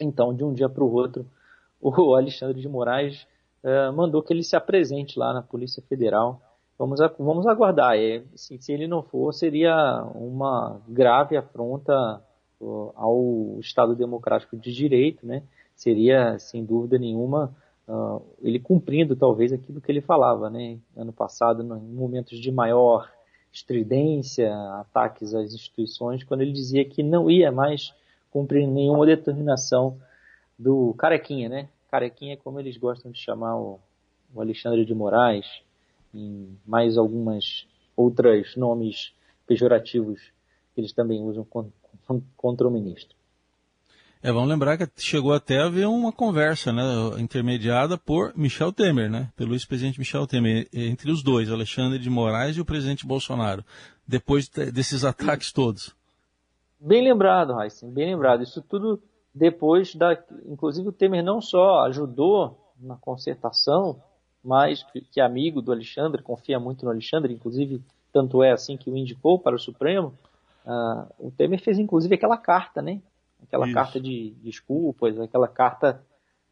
então 0.00 0.34
de 0.34 0.42
um 0.42 0.52
dia 0.52 0.68
para 0.68 0.82
o 0.82 0.92
outro, 0.92 1.24
o 1.80 2.16
Alexandre 2.16 2.60
de 2.60 2.68
Moraes 2.68 3.28
uh, 3.62 3.92
mandou 3.92 4.24
que 4.24 4.32
ele 4.32 4.42
se 4.42 4.56
apresente 4.56 5.16
lá 5.16 5.32
na 5.32 5.42
Polícia 5.42 5.80
Federal. 5.88 6.42
Vamos, 6.78 7.00
vamos 7.18 7.46
aguardar. 7.46 7.98
É, 7.98 8.22
assim, 8.32 8.58
se 8.60 8.72
ele 8.72 8.86
não 8.86 9.02
for, 9.02 9.32
seria 9.34 10.02
uma 10.14 10.80
grave 10.88 11.36
afronta 11.36 12.22
ao 12.94 13.56
Estado 13.60 13.94
Democrático 13.94 14.56
de 14.56 14.72
Direito, 14.72 15.26
né? 15.26 15.42
Seria, 15.74 16.38
sem 16.38 16.64
dúvida 16.64 16.98
nenhuma, 16.98 17.54
uh, 17.86 18.22
ele 18.40 18.58
cumprindo 18.58 19.14
talvez 19.14 19.52
aquilo 19.52 19.80
que 19.80 19.90
ele 19.90 20.00
falava, 20.00 20.48
né? 20.50 20.78
Ano 20.96 21.12
passado, 21.12 21.62
em 21.62 21.94
momentos 21.94 22.38
de 22.38 22.50
maior 22.50 23.10
estridência, 23.52 24.52
ataques 24.80 25.34
às 25.34 25.54
instituições, 25.54 26.22
quando 26.22 26.42
ele 26.42 26.52
dizia 26.52 26.84
que 26.84 27.02
não 27.02 27.30
ia 27.30 27.50
mais 27.50 27.94
cumprir 28.30 28.66
nenhuma 28.66 29.06
determinação 29.06 29.98
do 30.58 30.94
Carequinha, 30.94 31.48
né? 31.48 31.68
Carequinha 31.90 32.34
é 32.34 32.36
como 32.36 32.60
eles 32.60 32.76
gostam 32.76 33.10
de 33.10 33.18
chamar 33.18 33.56
o, 33.56 33.80
o 34.34 34.40
Alexandre 34.40 34.84
de 34.84 34.94
Moraes, 34.94 35.62
em 36.14 36.56
mais 36.66 36.96
algumas 36.96 37.66
outros 37.96 38.56
nomes 38.56 39.12
pejorativos 39.46 40.20
que 40.74 40.80
eles 40.80 40.92
também 40.92 41.22
usam 41.22 41.46
contra 42.36 42.68
o 42.68 42.70
ministro. 42.70 43.16
É, 44.20 44.32
vamos 44.32 44.48
lembrar 44.48 44.76
que 44.76 44.88
chegou 44.96 45.32
até 45.32 45.58
a 45.58 45.66
haver 45.66 45.86
uma 45.86 46.12
conversa, 46.12 46.72
né, 46.72 46.82
intermediada 47.18 47.96
por 47.96 48.36
Michel 48.36 48.72
Temer, 48.72 49.08
né, 49.08 49.30
pelo 49.36 49.54
ex-presidente 49.54 49.98
Michel 49.98 50.26
Temer, 50.26 50.68
entre 50.72 51.12
os 51.12 51.22
dois, 51.22 51.50
Alexandre 51.50 52.00
de 52.00 52.10
Moraes 52.10 52.56
e 52.56 52.60
o 52.60 52.64
presidente 52.64 53.06
Bolsonaro, 53.06 53.64
depois 54.06 54.48
desses 54.48 55.04
ataques 55.04 55.52
todos. 55.52 55.94
Bem 56.80 57.02
lembrado, 57.02 57.60
Heisen, 57.60 57.90
bem 57.90 58.12
lembrado. 58.12 58.42
Isso 58.42 58.60
tudo 58.62 59.00
depois 59.34 59.94
da, 59.94 60.18
inclusive 60.46 60.88
o 60.88 60.92
Temer 60.92 61.22
não 61.22 61.40
só 61.40 61.86
ajudou 61.86 62.72
na 62.80 62.96
concertação, 62.96 64.00
mas 64.42 64.84
que, 65.12 65.20
é 65.20 65.22
amigo 65.22 65.60
do 65.60 65.72
Alexandre, 65.72 66.22
confia 66.22 66.58
muito 66.58 66.84
no 66.84 66.90
Alexandre, 66.90 67.32
inclusive 67.32 67.82
tanto 68.12 68.42
é 68.42 68.52
assim 68.52 68.76
que 68.76 68.90
o 68.90 68.96
indicou 68.96 69.38
para 69.38 69.56
o 69.56 69.58
Supremo. 69.58 70.14
Uh, 70.64 71.28
o 71.28 71.30
Temer 71.30 71.60
fez 71.60 71.78
inclusive 71.78 72.14
aquela 72.14 72.36
carta, 72.36 72.80
né, 72.82 73.00
aquela 73.42 73.66
Isso. 73.66 73.74
carta 73.74 74.00
de 74.00 74.34
desculpas, 74.42 75.18
aquela 75.18 75.48
carta 75.48 76.02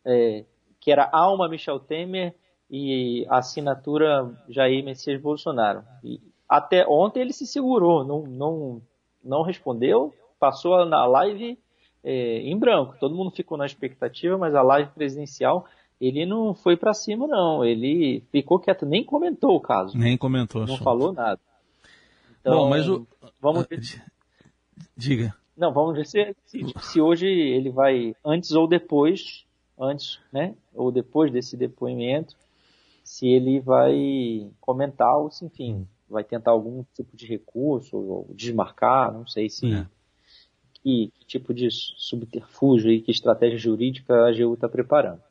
é, 0.05 0.45
que 0.81 0.91
era 0.91 1.09
Alma 1.13 1.49
Michel 1.49 1.81
Temer 1.81 2.35
e 2.71 3.27
assinatura 3.29 4.31
Jair 4.49 4.85
Messias 4.85 5.21
Bolsonaro. 5.21 5.83
E 6.03 6.21
até 6.49 6.87
ontem 6.87 7.21
ele 7.21 7.33
se 7.33 7.47
segurou, 7.47 8.05
não, 8.05 8.23
não, 8.23 8.83
não 9.23 9.43
respondeu, 9.43 10.15
passou 10.39 10.85
na 10.87 11.05
live 11.07 11.59
é, 12.05 12.39
em 12.39 12.57
branco. 12.57 12.97
Todo 13.01 13.15
mundo 13.15 13.31
ficou 13.31 13.59
na 13.59 13.67
expectativa, 13.67 14.39
mas 14.39 14.55
a 14.55 14.63
live 14.63 14.91
presidencial 14.91 15.67
ele 16.01 16.27
não 16.27 16.55
foi 16.55 16.77
para 16.77 16.93
cima 16.93 17.27
não, 17.27 17.65
ele 17.65 18.23
ficou 18.31 18.59
quieto, 18.59 18.85
nem 18.85 19.05
comentou 19.05 19.57
o 19.57 19.61
caso. 19.61 19.97
Nem 19.97 20.17
comentou. 20.17 20.67
Não 20.67 20.75
assunto. 20.75 20.85
falou 20.85 21.13
nada. 21.13 21.41
Então, 22.41 22.59
Bom, 22.59 22.69
mas 22.69 22.89
o... 22.89 23.07
vamos 23.41 23.67
ver... 23.67 23.81
diga. 24.97 25.35
Não, 25.57 25.73
vamos 25.73 25.97
ver 25.97 26.07
se, 26.07 26.37
se, 26.45 26.61
se, 26.81 27.01
hoje 27.01 27.27
ele 27.27 27.71
vai 27.71 28.15
antes 28.25 28.53
ou 28.53 28.69
depois, 28.69 29.47
antes, 29.79 30.21
né, 30.31 30.55
ou 30.75 30.93
depois 30.93 31.33
desse 31.33 31.57
depoimento, 31.57 32.37
se 33.03 33.27
ele 33.27 33.59
vai 33.59 34.51
comentar 34.61 35.17
ou 35.17 35.31
se, 35.31 35.47
enfim, 35.47 35.89
vai 36.09 36.23
tentar 36.23 36.51
algum 36.51 36.85
tipo 36.95 37.17
de 37.17 37.27
recurso 37.27 37.97
ou 37.97 38.31
desmarcar, 38.35 39.13
não 39.13 39.27
sei 39.27 39.49
se 39.49 39.73
é. 39.73 39.87
que, 40.75 41.13
que, 41.19 41.27
tipo 41.27 41.55
de 41.55 41.69
subterfúgio 41.71 42.91
e 42.93 43.01
que 43.01 43.11
estratégia 43.11 43.59
jurídica 43.59 44.15
a 44.15 44.29
AGU 44.29 44.55
está 44.55 44.69
preparando. 44.69 45.23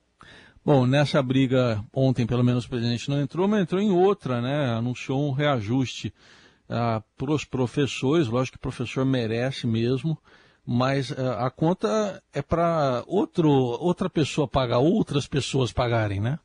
Bom, 0.65 0.87
nessa 0.87 1.21
briga 1.21 1.85
ontem, 1.93 2.25
pelo 2.25 2.43
menos 2.43 2.65
o 2.65 2.69
presidente 2.69 3.07
não 3.07 3.21
entrou, 3.21 3.47
mas 3.47 3.61
entrou 3.61 3.79
em 3.79 3.91
outra, 3.91 4.41
né? 4.41 4.73
Anunciou 4.73 5.21
um 5.21 5.31
reajuste 5.31 6.11
ah, 6.67 7.03
para 7.15 7.31
os 7.31 7.45
professores, 7.45 8.27
lógico 8.27 8.53
que 8.53 8.57
o 8.57 8.61
professor 8.61 9.05
merece 9.05 9.67
mesmo, 9.67 10.17
mas 10.65 11.11
ah, 11.11 11.45
a 11.45 11.51
conta 11.51 12.19
é 12.33 12.41
para 12.41 13.03
outra 13.05 14.09
pessoa 14.09 14.47
pagar, 14.47 14.79
outras 14.79 15.27
pessoas 15.27 15.71
pagarem, 15.71 16.19
né? 16.19 16.39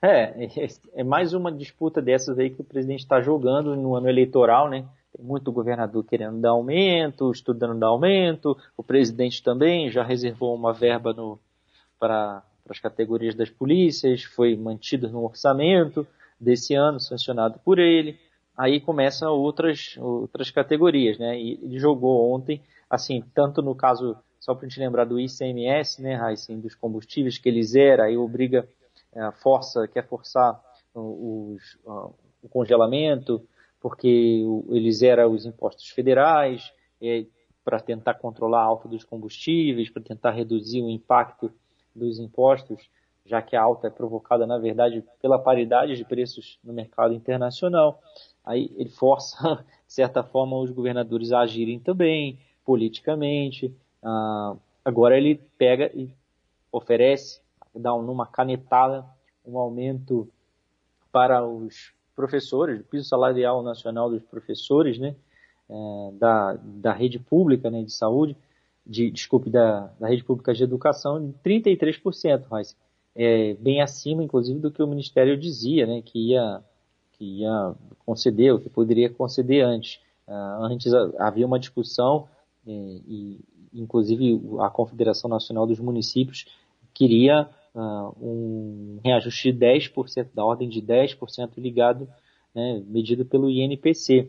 É, 0.00 0.44
é, 0.44 0.68
é 0.94 1.02
mais 1.02 1.32
uma 1.32 1.50
disputa 1.50 2.00
dessas 2.00 2.38
aí 2.38 2.50
que 2.50 2.60
o 2.60 2.64
presidente 2.64 3.00
está 3.00 3.20
jogando 3.20 3.74
no 3.74 3.96
ano 3.96 4.08
eleitoral, 4.08 4.70
né? 4.70 4.86
Tem 5.16 5.26
muito 5.26 5.50
governador 5.50 6.04
querendo 6.04 6.40
dar 6.40 6.50
aumento, 6.50 7.32
estudando 7.32 7.80
dar 7.80 7.88
aumento, 7.88 8.56
o 8.76 8.82
presidente 8.84 9.42
também 9.42 9.90
já 9.90 10.04
reservou 10.04 10.54
uma 10.54 10.72
verba 10.72 11.12
para 12.02 12.42
as 12.68 12.80
categorias 12.80 13.36
das 13.36 13.48
polícias, 13.48 14.24
foi 14.24 14.56
mantido 14.56 15.08
no 15.08 15.24
orçamento 15.24 16.04
desse 16.40 16.74
ano, 16.74 16.98
sancionado 16.98 17.60
por 17.64 17.78
ele. 17.78 18.18
Aí 18.56 18.80
começam 18.80 19.32
outras, 19.32 19.96
outras 19.98 20.50
categorias, 20.50 21.16
né? 21.16 21.38
E 21.40 21.60
ele 21.62 21.78
jogou 21.78 22.34
ontem, 22.34 22.60
assim, 22.90 23.22
tanto 23.32 23.62
no 23.62 23.72
caso, 23.76 24.16
só 24.40 24.52
para 24.52 24.66
a 24.66 24.68
gente 24.68 24.80
lembrar 24.80 25.04
do 25.04 25.20
ICMS, 25.20 26.02
né, 26.02 26.16
assim, 26.16 26.58
dos 26.58 26.74
combustíveis 26.74 27.38
que 27.38 27.48
ele 27.48 27.62
zera, 27.62 28.06
aí 28.06 28.16
obriga, 28.16 28.68
é, 29.14 29.30
força, 29.30 29.86
quer 29.86 30.04
forçar 30.04 30.60
os, 30.92 31.78
o 32.42 32.48
congelamento, 32.50 33.46
porque 33.80 34.44
ele 34.70 34.90
zera 34.90 35.28
os 35.28 35.46
impostos 35.46 35.88
federais, 35.88 36.72
é, 37.00 37.26
para 37.64 37.78
tentar 37.78 38.14
controlar 38.14 38.62
a 38.62 38.64
alta 38.64 38.88
dos 38.88 39.04
combustíveis, 39.04 39.88
para 39.88 40.02
tentar 40.02 40.32
reduzir 40.32 40.82
o 40.82 40.90
impacto 40.90 41.52
dos 41.94 42.18
impostos 42.18 42.88
já 43.24 43.40
que 43.40 43.54
a 43.54 43.62
alta 43.62 43.86
é 43.86 43.90
provocada, 43.90 44.46
na 44.46 44.58
verdade, 44.58 45.04
pela 45.20 45.38
paridade 45.38 45.96
de 45.96 46.04
preços 46.04 46.58
no 46.62 46.72
mercado 46.72 47.14
internacional. 47.14 48.02
Aí 48.44 48.70
ele 48.76 48.90
força, 48.90 49.64
de 49.86 49.92
certa 49.92 50.22
forma, 50.22 50.58
os 50.58 50.70
governadores 50.70 51.32
a 51.32 51.40
agirem 51.40 51.78
também, 51.78 52.38
politicamente. 52.64 53.74
Ah, 54.02 54.56
agora 54.84 55.16
ele 55.16 55.40
pega 55.56 55.90
e 55.94 56.10
oferece, 56.70 57.40
dá 57.74 57.90
numa 57.90 58.26
canetada, 58.26 59.04
um 59.46 59.58
aumento 59.58 60.28
para 61.10 61.44
os 61.46 61.92
professores, 62.14 62.80
o 62.80 62.84
piso 62.84 63.08
salarial 63.08 63.62
nacional 63.62 64.10
dos 64.10 64.22
professores, 64.22 64.98
né, 64.98 65.14
é, 65.68 66.10
da, 66.14 66.54
da 66.62 66.92
rede 66.92 67.18
pública 67.18 67.70
né, 67.70 67.82
de 67.82 67.92
saúde, 67.92 68.36
de, 68.86 69.10
desculpe, 69.10 69.50
da, 69.50 69.92
da 69.98 70.08
rede 70.08 70.24
pública 70.24 70.52
de 70.52 70.62
educação, 70.62 71.24
de 71.24 71.32
33%, 71.44 72.44
Royce 72.46 72.76
é, 73.14 73.54
bem 73.54 73.80
acima, 73.80 74.22
inclusive, 74.22 74.58
do 74.58 74.70
que 74.70 74.82
o 74.82 74.86
Ministério 74.86 75.36
dizia, 75.36 75.86
né, 75.86 76.02
que 76.02 76.30
ia, 76.30 76.62
que 77.12 77.40
ia 77.40 77.74
conceder, 78.04 78.52
ou 78.52 78.58
que 78.58 78.68
poderia 78.68 79.10
conceder 79.10 79.64
antes. 79.64 80.00
Uh, 80.26 80.64
antes 80.64 80.92
havia 81.18 81.46
uma 81.46 81.58
discussão, 81.58 82.28
é, 82.66 82.70
e 82.70 83.40
inclusive 83.74 84.40
a 84.60 84.70
Confederação 84.70 85.28
Nacional 85.28 85.66
dos 85.66 85.80
Municípios 85.80 86.46
queria 86.94 87.48
uh, 87.74 88.14
um 88.20 89.00
reajuste 89.04 89.52
de 89.52 89.58
10%, 89.58 90.28
da 90.32 90.44
ordem 90.44 90.68
de 90.68 90.80
10% 90.80 91.50
ligado, 91.58 92.08
né, 92.54 92.82
medido 92.86 93.24
pelo 93.24 93.50
INPC. 93.50 94.28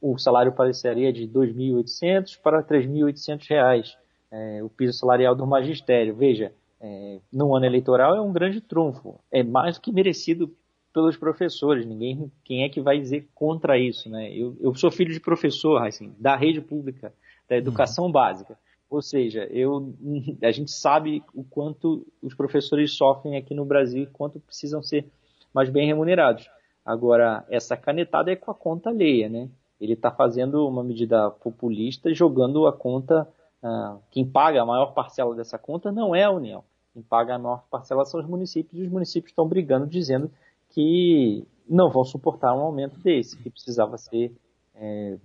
O 0.00 0.18
salário 0.18 0.52
passaria 0.52 1.12
de 1.12 1.22
R$ 1.22 1.28
2.800 1.28 2.38
para 2.42 2.58
R$ 2.58 2.64
3.800, 2.64 3.94
é, 4.30 4.62
o 4.62 4.68
piso 4.68 4.98
salarial 4.98 5.34
do 5.34 5.46
magistério. 5.46 6.14
Veja, 6.14 6.52
é, 6.80 7.18
no 7.32 7.54
ano 7.54 7.66
eleitoral 7.66 8.16
é 8.16 8.20
um 8.20 8.32
grande 8.32 8.60
trunfo. 8.60 9.20
É 9.30 9.42
mais 9.42 9.76
do 9.76 9.82
que 9.82 9.92
merecido 9.92 10.52
pelos 10.92 11.16
professores. 11.16 11.86
Ninguém, 11.86 12.30
quem 12.44 12.64
é 12.64 12.68
que 12.68 12.80
vai 12.80 12.98
dizer 12.98 13.28
contra 13.34 13.78
isso, 13.78 14.10
né? 14.10 14.32
Eu, 14.32 14.56
eu 14.60 14.74
sou 14.74 14.90
filho 14.90 15.12
de 15.12 15.20
professor, 15.20 15.78
assim, 15.86 16.12
da 16.18 16.36
rede 16.36 16.60
pública, 16.60 17.12
da 17.48 17.56
educação 17.56 18.06
uhum. 18.06 18.12
básica. 18.12 18.58
Ou 18.90 19.00
seja, 19.00 19.44
eu, 19.50 19.94
a 20.42 20.50
gente 20.50 20.70
sabe 20.70 21.22
o 21.34 21.42
quanto 21.44 22.06
os 22.20 22.34
professores 22.34 22.92
sofrem 22.94 23.36
aqui 23.36 23.54
no 23.54 23.64
Brasil 23.64 24.02
e 24.02 24.06
quanto 24.06 24.38
precisam 24.38 24.82
ser 24.82 25.06
mais 25.54 25.70
bem 25.70 25.86
remunerados. 25.86 26.46
Agora, 26.84 27.44
essa 27.48 27.76
canetada 27.76 28.30
é 28.30 28.36
com 28.36 28.50
a 28.50 28.54
conta 28.54 28.90
alheia, 28.90 29.28
né? 29.28 29.48
Ele 29.80 29.94
está 29.94 30.10
fazendo 30.10 30.66
uma 30.68 30.82
medida 30.82 31.30
populista, 31.30 32.12
jogando 32.12 32.66
a 32.66 32.72
conta. 32.72 33.28
Uh, 33.62 33.98
quem 34.10 34.26
paga 34.26 34.62
a 34.62 34.66
maior 34.66 34.92
parcela 34.92 35.34
dessa 35.34 35.58
conta 35.58 35.92
não 35.92 36.14
é 36.14 36.24
a 36.24 36.30
União. 36.30 36.64
Quem 36.92 37.02
paga 37.02 37.34
a 37.34 37.38
maior 37.38 37.64
parcela 37.70 38.04
são 38.04 38.20
os 38.20 38.26
municípios, 38.26 38.80
e 38.80 38.84
os 38.84 38.92
municípios 38.92 39.30
estão 39.30 39.46
brigando, 39.46 39.86
dizendo 39.86 40.30
que 40.70 41.46
não 41.68 41.90
vão 41.90 42.04
suportar 42.04 42.54
um 42.54 42.60
aumento 42.60 42.98
desse, 42.98 43.36
que 43.36 43.50
precisava 43.50 43.96
ser 43.96 44.32
é, 44.74 45.16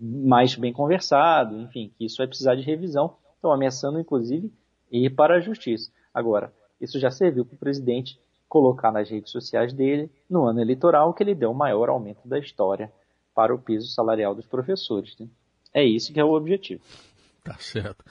mais 0.00 0.54
bem 0.56 0.72
conversado, 0.72 1.58
enfim, 1.58 1.92
que 1.96 2.04
isso 2.04 2.18
vai 2.18 2.26
precisar 2.26 2.54
de 2.54 2.62
revisão. 2.62 3.16
Estão 3.36 3.52
ameaçando, 3.52 3.98
inclusive, 3.98 4.52
ir 4.90 5.10
para 5.10 5.36
a 5.36 5.40
justiça. 5.40 5.90
Agora, 6.12 6.52
isso 6.80 6.98
já 6.98 7.10
serviu 7.10 7.44
para 7.44 7.54
o 7.54 7.58
presidente 7.58 8.18
colocar 8.54 8.92
nas 8.92 9.10
redes 9.10 9.32
sociais 9.32 9.72
dele, 9.72 10.08
no 10.30 10.44
ano 10.44 10.60
eleitoral, 10.60 11.12
que 11.12 11.24
ele 11.24 11.34
deu 11.34 11.50
o 11.50 11.54
maior 11.54 11.88
aumento 11.88 12.20
da 12.24 12.38
história 12.38 12.88
para 13.34 13.52
o 13.52 13.58
piso 13.58 13.88
salarial 13.88 14.32
dos 14.32 14.46
professores. 14.46 15.16
Né? 15.18 15.26
É 15.74 15.84
isso 15.84 16.12
que 16.12 16.20
é 16.20 16.24
o 16.24 16.32
objetivo. 16.32 16.80
Tá 17.42 17.56
certo. 17.58 18.04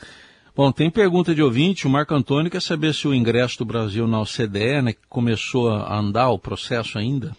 Bom, 0.54 0.70
tem 0.70 0.92
pergunta 0.92 1.34
de 1.34 1.42
ouvinte. 1.42 1.88
O 1.88 1.90
Marco 1.90 2.14
Antônio 2.14 2.52
quer 2.52 2.62
saber 2.62 2.94
se 2.94 3.08
o 3.08 3.14
ingresso 3.14 3.60
do 3.60 3.64
Brasil 3.64 4.06
na 4.06 4.20
OCDE, 4.20 4.82
né, 4.82 4.92
que 4.92 5.08
começou 5.08 5.70
a 5.70 5.98
andar 5.98 6.30
o 6.32 6.38
processo 6.38 6.98
ainda, 6.98 7.32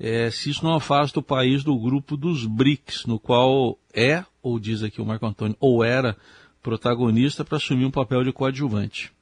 é, 0.00 0.30
se 0.30 0.48
isso 0.48 0.64
não 0.64 0.74
afasta 0.74 1.20
o 1.20 1.22
país 1.22 1.62
do 1.62 1.78
grupo 1.78 2.16
dos 2.16 2.46
BRICS, 2.46 3.04
no 3.04 3.20
qual 3.20 3.78
é, 3.92 4.24
ou 4.42 4.58
diz 4.58 4.82
aqui 4.82 5.02
o 5.02 5.04
Marco 5.04 5.26
Antônio, 5.26 5.54
ou 5.60 5.84
era 5.84 6.16
protagonista 6.62 7.44
para 7.44 7.58
assumir 7.58 7.84
um 7.84 7.90
papel 7.90 8.24
de 8.24 8.32
coadjuvante. 8.32 9.12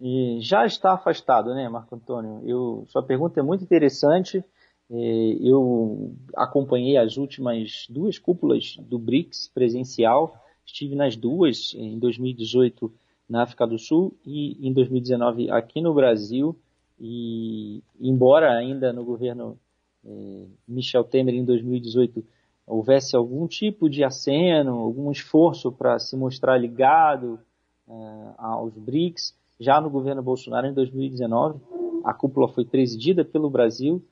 E 0.00 0.38
já 0.40 0.64
está 0.64 0.92
afastado, 0.92 1.54
né, 1.54 1.68
Marco 1.68 1.94
Antônio? 1.94 2.40
Eu, 2.46 2.84
sua 2.88 3.02
pergunta 3.02 3.38
é 3.38 3.42
muito 3.42 3.62
interessante. 3.62 4.42
Eu 4.88 6.14
acompanhei 6.34 6.96
as 6.96 7.16
últimas 7.16 7.86
duas 7.88 8.18
cúpulas 8.18 8.76
do 8.78 8.98
BRICS 8.98 9.48
presencial. 9.54 10.34
Estive 10.64 10.94
nas 10.94 11.16
duas, 11.16 11.74
em 11.74 11.98
2018 11.98 12.92
na 13.28 13.42
África 13.42 13.66
do 13.66 13.78
Sul 13.78 14.16
e 14.26 14.66
em 14.66 14.72
2019 14.72 15.50
aqui 15.50 15.80
no 15.80 15.94
Brasil. 15.94 16.56
E 16.98 17.82
embora 18.00 18.52
ainda 18.52 18.92
no 18.92 19.04
governo 19.04 19.58
é, 20.04 20.44
Michel 20.66 21.04
Temer 21.04 21.34
em 21.34 21.44
2018 21.44 22.24
houvesse 22.66 23.16
algum 23.16 23.46
tipo 23.46 23.88
de 23.88 24.02
aceno, 24.02 24.78
algum 24.78 25.10
esforço 25.10 25.70
para 25.70 25.98
se 25.98 26.16
mostrar 26.16 26.56
ligado 26.56 27.38
é, 27.88 27.92
aos 28.38 28.72
BRICS, 28.74 29.34
já 29.60 29.80
no 29.80 29.90
governo 29.90 30.22
Bolsonaro 30.22 30.66
em 30.66 30.72
2019 30.72 31.60
a 32.02 32.14
cúpula 32.14 32.48
foi 32.48 32.64
presidida 32.64 33.24
pelo 33.24 33.50
Brasil, 33.50 34.02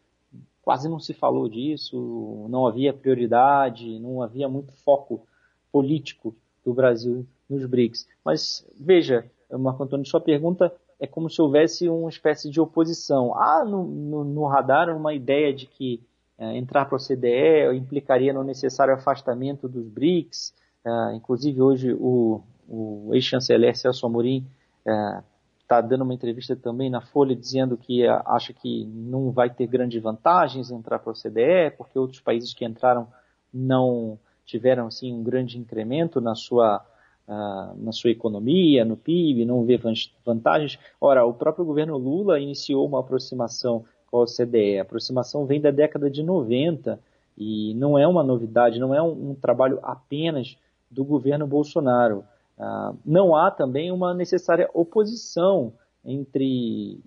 quase 0.62 0.88
não 0.88 1.00
se 1.00 1.14
falou 1.14 1.48
disso, 1.48 2.46
não 2.50 2.66
havia 2.66 2.92
prioridade, 2.92 3.98
não 3.98 4.22
havia 4.22 4.48
muito 4.48 4.72
foco 4.84 5.26
político 5.72 6.34
do 6.64 6.74
Brasil 6.74 7.26
nos 7.48 7.64
BRICS. 7.64 8.06
Mas 8.22 8.66
veja, 8.78 9.24
Marco 9.50 9.82
Antônio, 9.82 10.04
sua 10.06 10.20
pergunta 10.20 10.72
é 11.00 11.06
como 11.06 11.30
se 11.30 11.40
houvesse 11.40 11.88
uma 11.88 12.10
espécie 12.10 12.50
de 12.50 12.60
oposição. 12.60 13.34
Há 13.34 13.64
no, 13.64 13.84
no, 13.84 14.24
no 14.24 14.46
radar 14.46 14.94
uma 14.94 15.14
ideia 15.14 15.52
de 15.54 15.66
que 15.66 16.02
é, 16.36 16.56
entrar 16.56 16.84
para 16.84 16.96
o 16.96 17.00
CDE 17.00 17.74
implicaria 17.74 18.32
no 18.32 18.44
necessário 18.44 18.94
afastamento 18.94 19.68
dos 19.68 19.88
BRICS. 19.88 20.52
É, 20.84 21.14
inclusive, 21.14 21.62
hoje 21.62 21.92
o, 21.94 22.42
o 22.68 23.10
ex-chanceler 23.14 23.76
Celso 23.76 24.04
Amorim 24.04 24.44
está 25.68 25.82
dando 25.82 26.02
uma 26.02 26.14
entrevista 26.14 26.56
também 26.56 26.88
na 26.88 27.02
Folha 27.02 27.36
dizendo 27.36 27.76
que 27.76 28.02
é, 28.02 28.08
acha 28.24 28.54
que 28.54 28.86
não 28.86 29.30
vai 29.30 29.50
ter 29.50 29.66
grandes 29.66 30.02
vantagens 30.02 30.70
entrar 30.70 30.98
para 30.98 31.12
o 31.12 31.14
CDE, 31.14 31.76
porque 31.76 31.98
outros 31.98 32.20
países 32.22 32.54
que 32.54 32.64
entraram 32.64 33.06
não 33.52 34.18
tiveram 34.46 34.86
assim 34.86 35.12
um 35.12 35.22
grande 35.22 35.58
incremento 35.58 36.22
na 36.22 36.34
sua 36.34 36.82
uh, 37.28 37.76
na 37.76 37.92
sua 37.92 38.10
economia, 38.10 38.82
no 38.82 38.96
PIB, 38.96 39.44
não 39.44 39.62
vê 39.66 39.78
vantagens. 40.24 40.78
Ora, 40.98 41.26
o 41.26 41.34
próprio 41.34 41.66
governo 41.66 41.98
Lula 41.98 42.40
iniciou 42.40 42.86
uma 42.86 43.00
aproximação 43.00 43.84
com 44.10 44.16
a 44.16 44.22
OCDE. 44.22 44.78
A 44.78 44.82
aproximação 44.82 45.44
vem 45.44 45.60
da 45.60 45.70
década 45.70 46.10
de 46.10 46.22
90 46.22 46.98
e 47.36 47.74
não 47.74 47.98
é 47.98 48.06
uma 48.06 48.24
novidade, 48.24 48.80
não 48.80 48.94
é 48.94 49.02
um, 49.02 49.30
um 49.30 49.34
trabalho 49.34 49.78
apenas 49.82 50.56
do 50.90 51.04
governo 51.04 51.46
Bolsonaro. 51.46 52.24
Uh, 52.58 52.98
não 53.04 53.36
há 53.36 53.50
também 53.50 53.92
uma 53.92 54.12
necessária 54.12 54.68
oposição 54.74 55.72
entre 56.04 57.00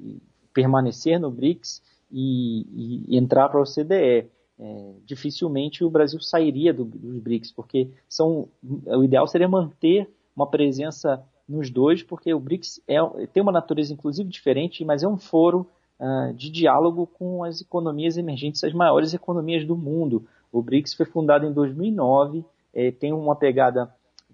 permanecer 0.53 1.19
no 1.19 1.29
BRICS 1.29 1.81
e, 2.11 3.07
e 3.09 3.17
entrar 3.17 3.49
para 3.49 3.59
a 3.59 3.63
OCDE 3.63 4.29
é, 4.61 4.93
dificilmente 5.05 5.83
o 5.83 5.89
Brasil 5.89 6.19
sairia 6.19 6.71
do, 6.71 6.85
dos 6.85 7.17
BRICS, 7.17 7.51
porque 7.51 7.89
são, 8.07 8.47
o 8.63 9.03
ideal 9.03 9.25
seria 9.25 9.49
manter 9.49 10.07
uma 10.35 10.45
presença 10.45 11.23
nos 11.49 11.71
dois, 11.71 12.03
porque 12.03 12.31
o 12.31 12.39
BRICS 12.39 12.79
é, 12.87 12.99
tem 13.33 13.41
uma 13.41 13.51
natureza 13.51 13.91
inclusive 13.91 14.29
diferente, 14.29 14.85
mas 14.85 15.01
é 15.01 15.07
um 15.07 15.17
foro 15.17 15.67
uh, 15.99 16.31
de 16.33 16.51
diálogo 16.51 17.07
com 17.07 17.43
as 17.43 17.59
economias 17.59 18.17
emergentes, 18.17 18.63
as 18.63 18.71
maiores 18.71 19.15
economias 19.15 19.65
do 19.65 19.75
mundo. 19.75 20.27
O 20.51 20.61
BRICS 20.61 20.93
foi 20.93 21.07
fundado 21.07 21.45
em 21.47 21.51
2009, 21.51 22.45
é, 22.71 22.91
tem 22.91 23.11
uma 23.11 23.35
pegada 23.35 23.91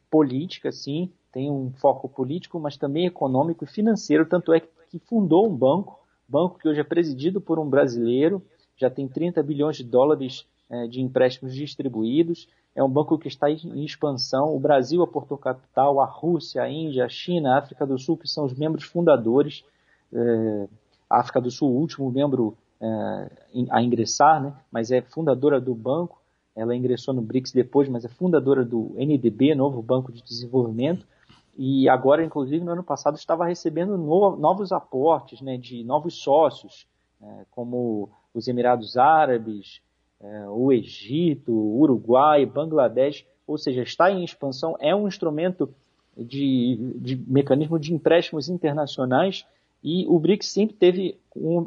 política, 0.10 0.72
sim, 0.72 1.12
tem 1.32 1.52
um 1.52 1.72
foco 1.72 2.08
político, 2.08 2.60
mas 2.60 2.78
também 2.78 3.06
econômico 3.06 3.63
e 3.63 3.67
financeiro, 3.67 4.26
tanto 4.26 4.54
é 4.54 4.60
que 4.60 5.00
fundou 5.00 5.48
um 5.48 5.56
banco, 5.56 6.00
banco 6.28 6.58
que 6.58 6.67
hoje 6.67 6.80
é 6.80 6.84
presidido 6.84 7.39
por 7.39 7.60
um 7.60 7.70
brasileiro, 7.70 8.41
já 8.76 8.89
tem 8.89 9.08
30 9.08 9.41
bilhões 9.43 9.78
de 9.78 9.84
dólares 9.84 10.46
é, 10.70 10.88
de 10.88 11.02
empréstimos 11.02 11.56
distribuídos. 11.56 12.48
É 12.76 12.84
um 12.84 12.89
banco 12.89 13.17
que 13.17 13.28
está 13.28 13.50
em 13.50 13.84
expansão. 13.84 14.56
O 14.56 14.60
Brasil 14.60 15.02
aportou 15.02 15.38
capital, 15.38 16.00
a 16.00 16.06
Rússia, 16.06 16.62
a 16.62 16.70
Índia, 16.70 17.06
a 17.06 17.10
China, 17.10 17.54
a 17.54 17.58
África 17.58 17.86
do 17.86 17.98
Sul, 17.98 18.17
que 18.17 18.28
são 18.28 18.46
os 18.46 18.54
membros 18.54 18.84
fundadores. 18.84 19.63
É, 20.13 20.67
a 21.10 21.20
África 21.20 21.41
do 21.41 21.50
Sul, 21.50 21.72
o 21.72 21.80
último 21.80 22.12
membro 22.12 22.56
é, 22.80 23.30
a 23.72 23.82
ingressar, 23.82 24.41
né? 24.41 24.54
mas 24.72 24.91
é 24.91 25.02
fundadora 25.02 25.60
do 25.60 25.74
banco. 25.74 26.16
Ela 26.58 26.76
ingressou 26.76 27.13
no 27.13 27.22
BRICS 27.22 27.52
depois, 27.52 27.88
mas 27.88 28.04
é 28.04 28.10
fundadora 28.10 28.65
do 28.65 28.96
NDB, 28.98 29.54
novo 29.54 29.80
Banco 29.80 30.12
de 30.12 30.24
Desenvolvimento. 30.24 31.06
E 31.56 31.88
agora, 31.88 32.26
inclusive, 32.26 32.65
no 32.65 32.72
ano 32.72 32.84
passado, 32.84 33.15
estava 33.15 33.46
recebendo 33.46 33.96
no, 33.96 34.36
novos 34.36 34.72
aportes 34.72 35.39
né, 35.39 35.56
de 35.56 35.84
novos 35.84 36.15
sócios, 36.15 36.88
é, 37.22 37.46
como 37.52 38.10
os 38.34 38.48
Emirados 38.48 38.98
Árabes, 38.98 39.82
é, 40.20 40.50
o 40.50 40.72
Egito, 40.72 41.52
o 41.52 41.80
Uruguai, 41.80 42.43
Bangladesh, 42.43 43.24
ou 43.46 43.58
seja, 43.58 43.84
está 43.84 44.12
em 44.12 44.24
expansão, 44.24 44.76
é 44.80 44.96
um 44.96 45.08
instrumento 45.08 45.72
de, 46.17 46.96
de 46.96 47.15
mecanismo 47.28 47.80
de 47.80 47.93
empréstimos 47.93 48.50
internacionais. 48.50 49.46
E 49.84 50.08
o 50.08 50.17
BRICS 50.17 50.48
sempre 50.48 50.76
teve 50.76 51.20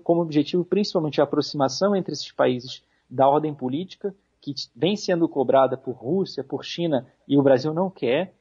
como 0.03 0.20
objetivo 0.20 0.64
principalmente 0.64 1.20
a 1.20 1.24
aproximação 1.24 1.94
entre 1.94 2.12
esses 2.12 2.33
países 2.33 2.83
da 3.09 3.29
ordem 3.29 3.55
política, 3.55 4.12
que 4.40 4.55
vem 4.74 4.96
sendo 4.96 5.29
cobrada 5.29 5.76
por 5.76 5.92
Rússia, 5.92 6.42
por 6.42 6.64
China, 6.64 7.07
e 7.29 7.37
o 7.37 7.42
Brasil 7.42 7.74
não 7.74 7.90
quer. 7.90 8.35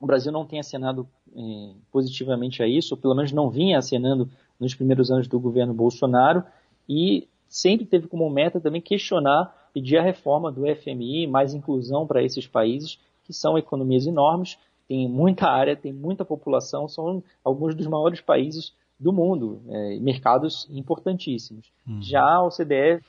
O 0.00 0.06
Brasil 0.06 0.32
não 0.32 0.44
tem 0.44 0.58
acenado 0.58 1.08
eh, 1.34 1.74
positivamente 1.90 2.62
a 2.62 2.66
isso, 2.66 2.94
ou 2.94 3.00
pelo 3.00 3.14
menos 3.14 3.32
não 3.32 3.50
vinha 3.50 3.78
acenando 3.78 4.28
nos 4.58 4.74
primeiros 4.74 5.10
anos 5.10 5.28
do 5.28 5.38
governo 5.38 5.72
Bolsonaro, 5.72 6.42
e 6.88 7.28
sempre 7.48 7.86
teve 7.86 8.08
como 8.08 8.28
meta 8.28 8.60
também 8.60 8.80
questionar, 8.80 9.70
pedir 9.72 9.96
a 9.96 10.02
reforma 10.02 10.50
do 10.50 10.62
FMI, 10.74 11.26
mais 11.26 11.54
inclusão 11.54 12.06
para 12.06 12.22
esses 12.22 12.46
países, 12.46 12.98
que 13.24 13.32
são 13.32 13.56
economias 13.56 14.06
enormes, 14.06 14.58
tem 14.88 15.08
muita 15.08 15.46
área, 15.46 15.76
tem 15.76 15.92
muita 15.92 16.24
população, 16.24 16.88
são 16.88 17.22
alguns 17.44 17.74
dos 17.74 17.86
maiores 17.86 18.20
países 18.20 18.72
do 18.98 19.12
mundo, 19.12 19.60
é, 19.68 19.98
mercados 20.00 20.66
importantíssimos. 20.70 21.70
Uhum. 21.86 22.02
Já 22.02 22.22
a 22.22 22.42
OCDE 22.42 23.00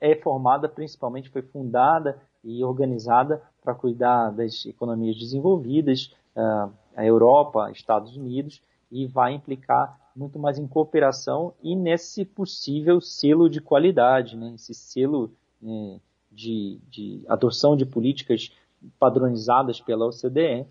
é 0.00 0.14
formada 0.14 0.68
principalmente, 0.68 1.30
foi 1.30 1.42
fundada 1.42 2.20
e 2.44 2.62
organizada 2.62 3.42
para 3.62 3.74
cuidar 3.74 4.30
das 4.30 4.64
economias 4.66 5.16
desenvolvidas, 5.16 6.14
uh, 6.36 6.70
a 6.94 7.04
Europa, 7.04 7.70
Estados 7.72 8.16
Unidos, 8.16 8.62
e 8.90 9.06
vai 9.06 9.34
implicar 9.34 9.98
muito 10.14 10.38
mais 10.38 10.58
em 10.58 10.66
cooperação 10.66 11.52
e 11.62 11.76
nesse 11.76 12.24
possível 12.24 13.00
selo 13.00 13.50
de 13.50 13.60
qualidade, 13.60 14.36
né? 14.36 14.52
esse 14.54 14.72
selo 14.72 15.30
é, 15.62 15.98
de, 16.32 16.78
de 16.88 17.22
adoção 17.28 17.76
de 17.76 17.84
políticas 17.84 18.50
padronizadas 18.98 19.80
pela 19.80 20.06
OCDE 20.06 20.66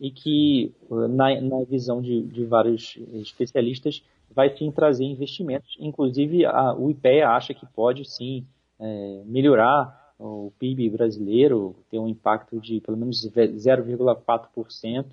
e 0.00 0.10
que, 0.10 0.74
na, 0.90 1.40
na 1.40 1.64
visão 1.64 2.00
de, 2.02 2.22
de, 2.22 2.44
vários 2.44 2.98
especialistas, 3.14 4.04
vai 4.30 4.54
sim 4.56 4.70
trazer 4.70 5.04
investimentos. 5.04 5.76
Inclusive, 5.78 6.44
a, 6.44 6.74
o 6.74 6.90
IPEA 6.90 7.30
acha 7.30 7.54
que 7.54 7.64
pode 7.66 8.04
sim 8.04 8.44
é, 8.80 9.22
melhorar 9.26 10.14
o 10.18 10.52
PIB 10.58 10.90
brasileiro, 10.90 11.76
ter 11.90 11.98
um 11.98 12.08
impacto 12.08 12.60
de 12.60 12.80
pelo 12.80 12.96
menos 12.96 13.26
0,4% 13.26 15.06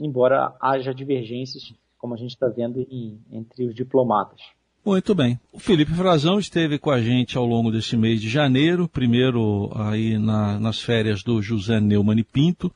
embora 0.00 0.54
haja 0.60 0.94
divergências, 0.94 1.72
como 1.98 2.14
a 2.14 2.16
gente 2.16 2.30
está 2.30 2.48
vendo 2.48 2.86
em, 2.90 3.18
entre 3.30 3.66
os 3.66 3.74
diplomatas. 3.74 4.40
Muito 4.84 5.14
bem. 5.14 5.38
O 5.52 5.58
Felipe 5.58 5.92
Frazão 5.92 6.38
esteve 6.38 6.78
com 6.78 6.90
a 6.90 7.00
gente 7.02 7.36
ao 7.36 7.44
longo 7.44 7.70
desse 7.70 7.96
mês 7.96 8.20
de 8.20 8.30
janeiro, 8.30 8.88
primeiro 8.88 9.70
aí 9.74 10.18
na, 10.18 10.58
nas 10.58 10.80
férias 10.80 11.22
do 11.22 11.42
José 11.42 11.78
Neumann 11.80 12.18
e 12.18 12.24
Pinto, 12.24 12.72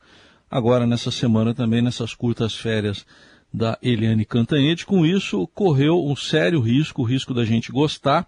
agora 0.49 0.85
nessa 0.85 1.09
semana 1.09 1.55
também 1.55 1.81
nessas 1.81 2.13
curtas 2.13 2.55
férias 2.55 3.05
da 3.51 3.77
Eliane 3.81 4.23
Cantanhede. 4.23 4.85
Com 4.85 5.03
isso, 5.03 5.47
correu 5.47 6.05
um 6.05 6.15
sério 6.15 6.59
risco, 6.59 7.01
o 7.01 7.05
risco 7.05 7.33
da 7.33 7.43
gente 7.43 7.71
gostar, 7.71 8.27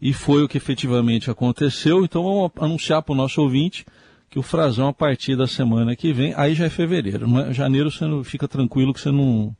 e 0.00 0.12
foi 0.12 0.42
o 0.42 0.48
que 0.48 0.56
efetivamente 0.56 1.30
aconteceu. 1.30 2.04
Então 2.04 2.22
vamos 2.22 2.50
anunciar 2.56 3.02
para 3.02 3.12
o 3.12 3.16
nosso 3.16 3.42
ouvinte 3.42 3.84
que 4.30 4.38
o 4.38 4.42
Frazão, 4.42 4.88
a 4.88 4.92
partir 4.92 5.36
da 5.36 5.46
semana 5.46 5.96
que 5.96 6.12
vem, 6.12 6.34
aí 6.36 6.54
já 6.54 6.66
é 6.66 6.70
fevereiro. 6.70 7.26
É? 7.40 7.52
Janeiro 7.52 7.90
você 7.90 8.06
não 8.06 8.22
fica 8.22 8.46
tranquilo 8.46 8.92
que 8.92 9.00
você 9.00 9.10
não, 9.10 9.56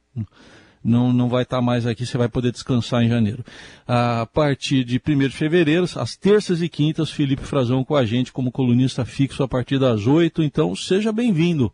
não, 0.84 1.12
não 1.12 1.28
vai 1.28 1.42
estar 1.42 1.62
mais 1.62 1.86
aqui, 1.86 2.04
você 2.04 2.18
vai 2.18 2.28
poder 2.28 2.52
descansar 2.52 3.02
em 3.02 3.08
janeiro. 3.08 3.42
A 3.86 4.26
partir 4.26 4.84
de 4.84 5.00
1 5.04 5.18
de 5.20 5.30
fevereiro, 5.30 5.84
às 5.96 6.16
terças 6.16 6.60
e 6.60 6.68
quintas, 6.68 7.10
Felipe 7.10 7.42
Frazão 7.42 7.82
com 7.82 7.94
a 7.94 8.04
gente 8.04 8.32
como 8.32 8.52
colunista 8.52 9.04
fixo 9.04 9.42
a 9.42 9.48
partir 9.48 9.78
das 9.78 10.06
8. 10.06 10.42
Então 10.42 10.74
seja 10.76 11.12
bem-vindo. 11.12 11.72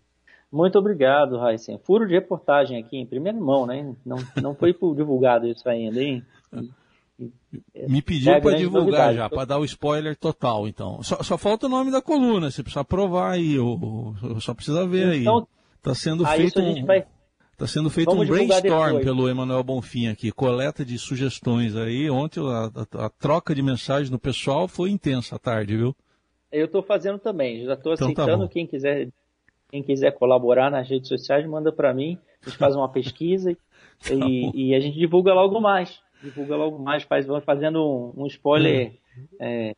Muito 0.53 0.79
obrigado, 0.79 1.37
Raíssen. 1.37 1.81
Furo 1.85 2.07
de 2.07 2.15
reportagem 2.15 2.79
aqui 2.79 2.97
em 2.97 3.05
primeira 3.05 3.37
mão, 3.37 3.67
né? 3.67 3.93
Não, 4.07 4.19
não 4.41 4.55
foi 4.55 4.73
divulgado 4.73 5.49
isso 5.49 5.69
ainda, 5.69 6.01
hein? 6.01 6.23
Me 7.89 8.03
pediu 8.03 8.33
é 8.33 8.41
para 8.41 8.57
divulgar 8.57 8.85
novidade. 8.85 9.17
já, 9.17 9.31
para 9.31 9.45
dar 9.45 9.59
o 9.59 9.65
spoiler 9.65 10.17
total, 10.17 10.67
então. 10.67 11.03
Só, 11.03 11.23
só, 11.23 11.39
falta 11.39 11.67
o 11.67 11.69
nome 11.69 11.91
da 11.91 12.03
coluna, 12.03 12.51
você 12.51 12.63
precisa 12.63 12.85
provar 12.85 13.33
aí, 13.33 13.59
ou, 13.59 14.15
só 14.41 14.53
precisa 14.53 14.87
ver 14.87 15.21
então, 15.21 15.39
aí. 15.39 15.45
Está 15.77 15.95
sendo 15.95 16.27
feito 16.27 16.61
um, 16.61 16.85
vai... 16.85 17.07
tá 17.57 17.67
sendo 17.67 17.91
feito 17.91 18.11
um 18.11 18.27
brainstorm 18.27 19.01
pelo 19.01 19.29
Emanuel 19.29 19.63
Bonfim 19.63 20.09
aqui, 20.09 20.33
coleta 20.33 20.85
de 20.85 20.99
sugestões 20.99 21.77
aí. 21.77 22.11
Ontem 22.11 22.41
a, 22.41 22.71
a, 22.75 23.07
a, 23.07 23.11
troca 23.11 23.55
de 23.55 23.63
mensagens 23.63 24.11
no 24.11 24.19
pessoal 24.19 24.67
foi 24.67 24.91
intensa 24.91 25.37
à 25.37 25.39
tarde, 25.39 25.77
viu? 25.77 25.95
Eu 26.51 26.67
estou 26.67 26.83
fazendo 26.83 27.19
também, 27.19 27.65
já 27.65 27.75
estou 27.75 27.93
então, 27.95 28.13
tá 28.13 28.23
aceitando 28.23 28.49
tá 28.49 28.53
quem 28.53 28.67
quiser 28.67 29.09
quem 29.71 29.83
quiser 29.83 30.13
colaborar 30.13 30.71
nas 30.71 30.89
redes 30.89 31.09
sociais, 31.09 31.45
manda 31.47 31.73
para 31.73 31.93
mim. 31.93 32.17
A 32.43 32.49
gente 32.49 32.59
faz 32.59 32.77
uma 32.77 32.89
pesquisa 32.91 33.51
e, 33.51 33.57
tá 33.57 34.15
e, 34.55 34.75
a 34.75 34.79
gente 34.79 34.97
divulga 34.97 35.35
logo 35.35 35.61
mais. 35.61 36.01
Divulga 36.23 36.57
logo 36.57 36.79
mais, 36.79 37.03
faz, 37.03 37.27
vamos 37.27 37.45
fazendo 37.45 37.85
um, 37.85 38.23
um 38.23 38.27
spoiler 38.27 38.93
hum. 39.17 39.27
é, 39.39 39.75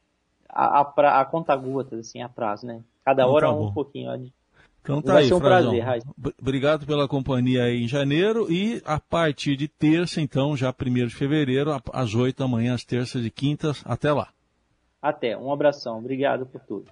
a, 0.48 0.80
a, 0.80 1.20
a 1.20 1.24
conta 1.24 1.54
gotas, 1.56 1.98
assim, 2.00 2.22
a 2.22 2.28
prazo, 2.28 2.66
né? 2.66 2.82
Cada 3.04 3.22
então, 3.22 3.34
hora 3.34 3.46
tá 3.46 3.52
um 3.52 3.72
pouquinho. 3.72 4.10
Ó, 4.10 4.18
então 4.86 5.02
tá 5.02 5.14
Vai 5.14 5.22
aí, 5.22 5.28
ser 5.28 5.34
um 5.34 5.40
Frazão. 5.40 5.70
prazer, 5.70 5.84
Raiz. 5.84 6.04
Obrigado 6.40 6.86
pela 6.86 7.08
companhia 7.08 7.64
aí 7.64 7.82
em 7.82 7.88
janeiro 7.88 8.46
e 8.50 8.80
a 8.84 9.00
partir 9.00 9.56
de 9.56 9.66
terça, 9.66 10.20
então, 10.20 10.56
já 10.56 10.70
1 10.72 11.06
de 11.08 11.14
fevereiro, 11.14 11.72
às 11.92 12.14
8 12.14 12.38
da 12.38 12.46
manhã, 12.46 12.72
às 12.72 12.84
terças 12.84 13.24
e 13.24 13.30
quintas. 13.30 13.82
Até 13.84 14.12
lá. 14.12 14.28
Até. 15.02 15.36
Um 15.36 15.52
abração. 15.52 15.98
Obrigado 15.98 16.46
por 16.46 16.60
tudo. 16.60 16.86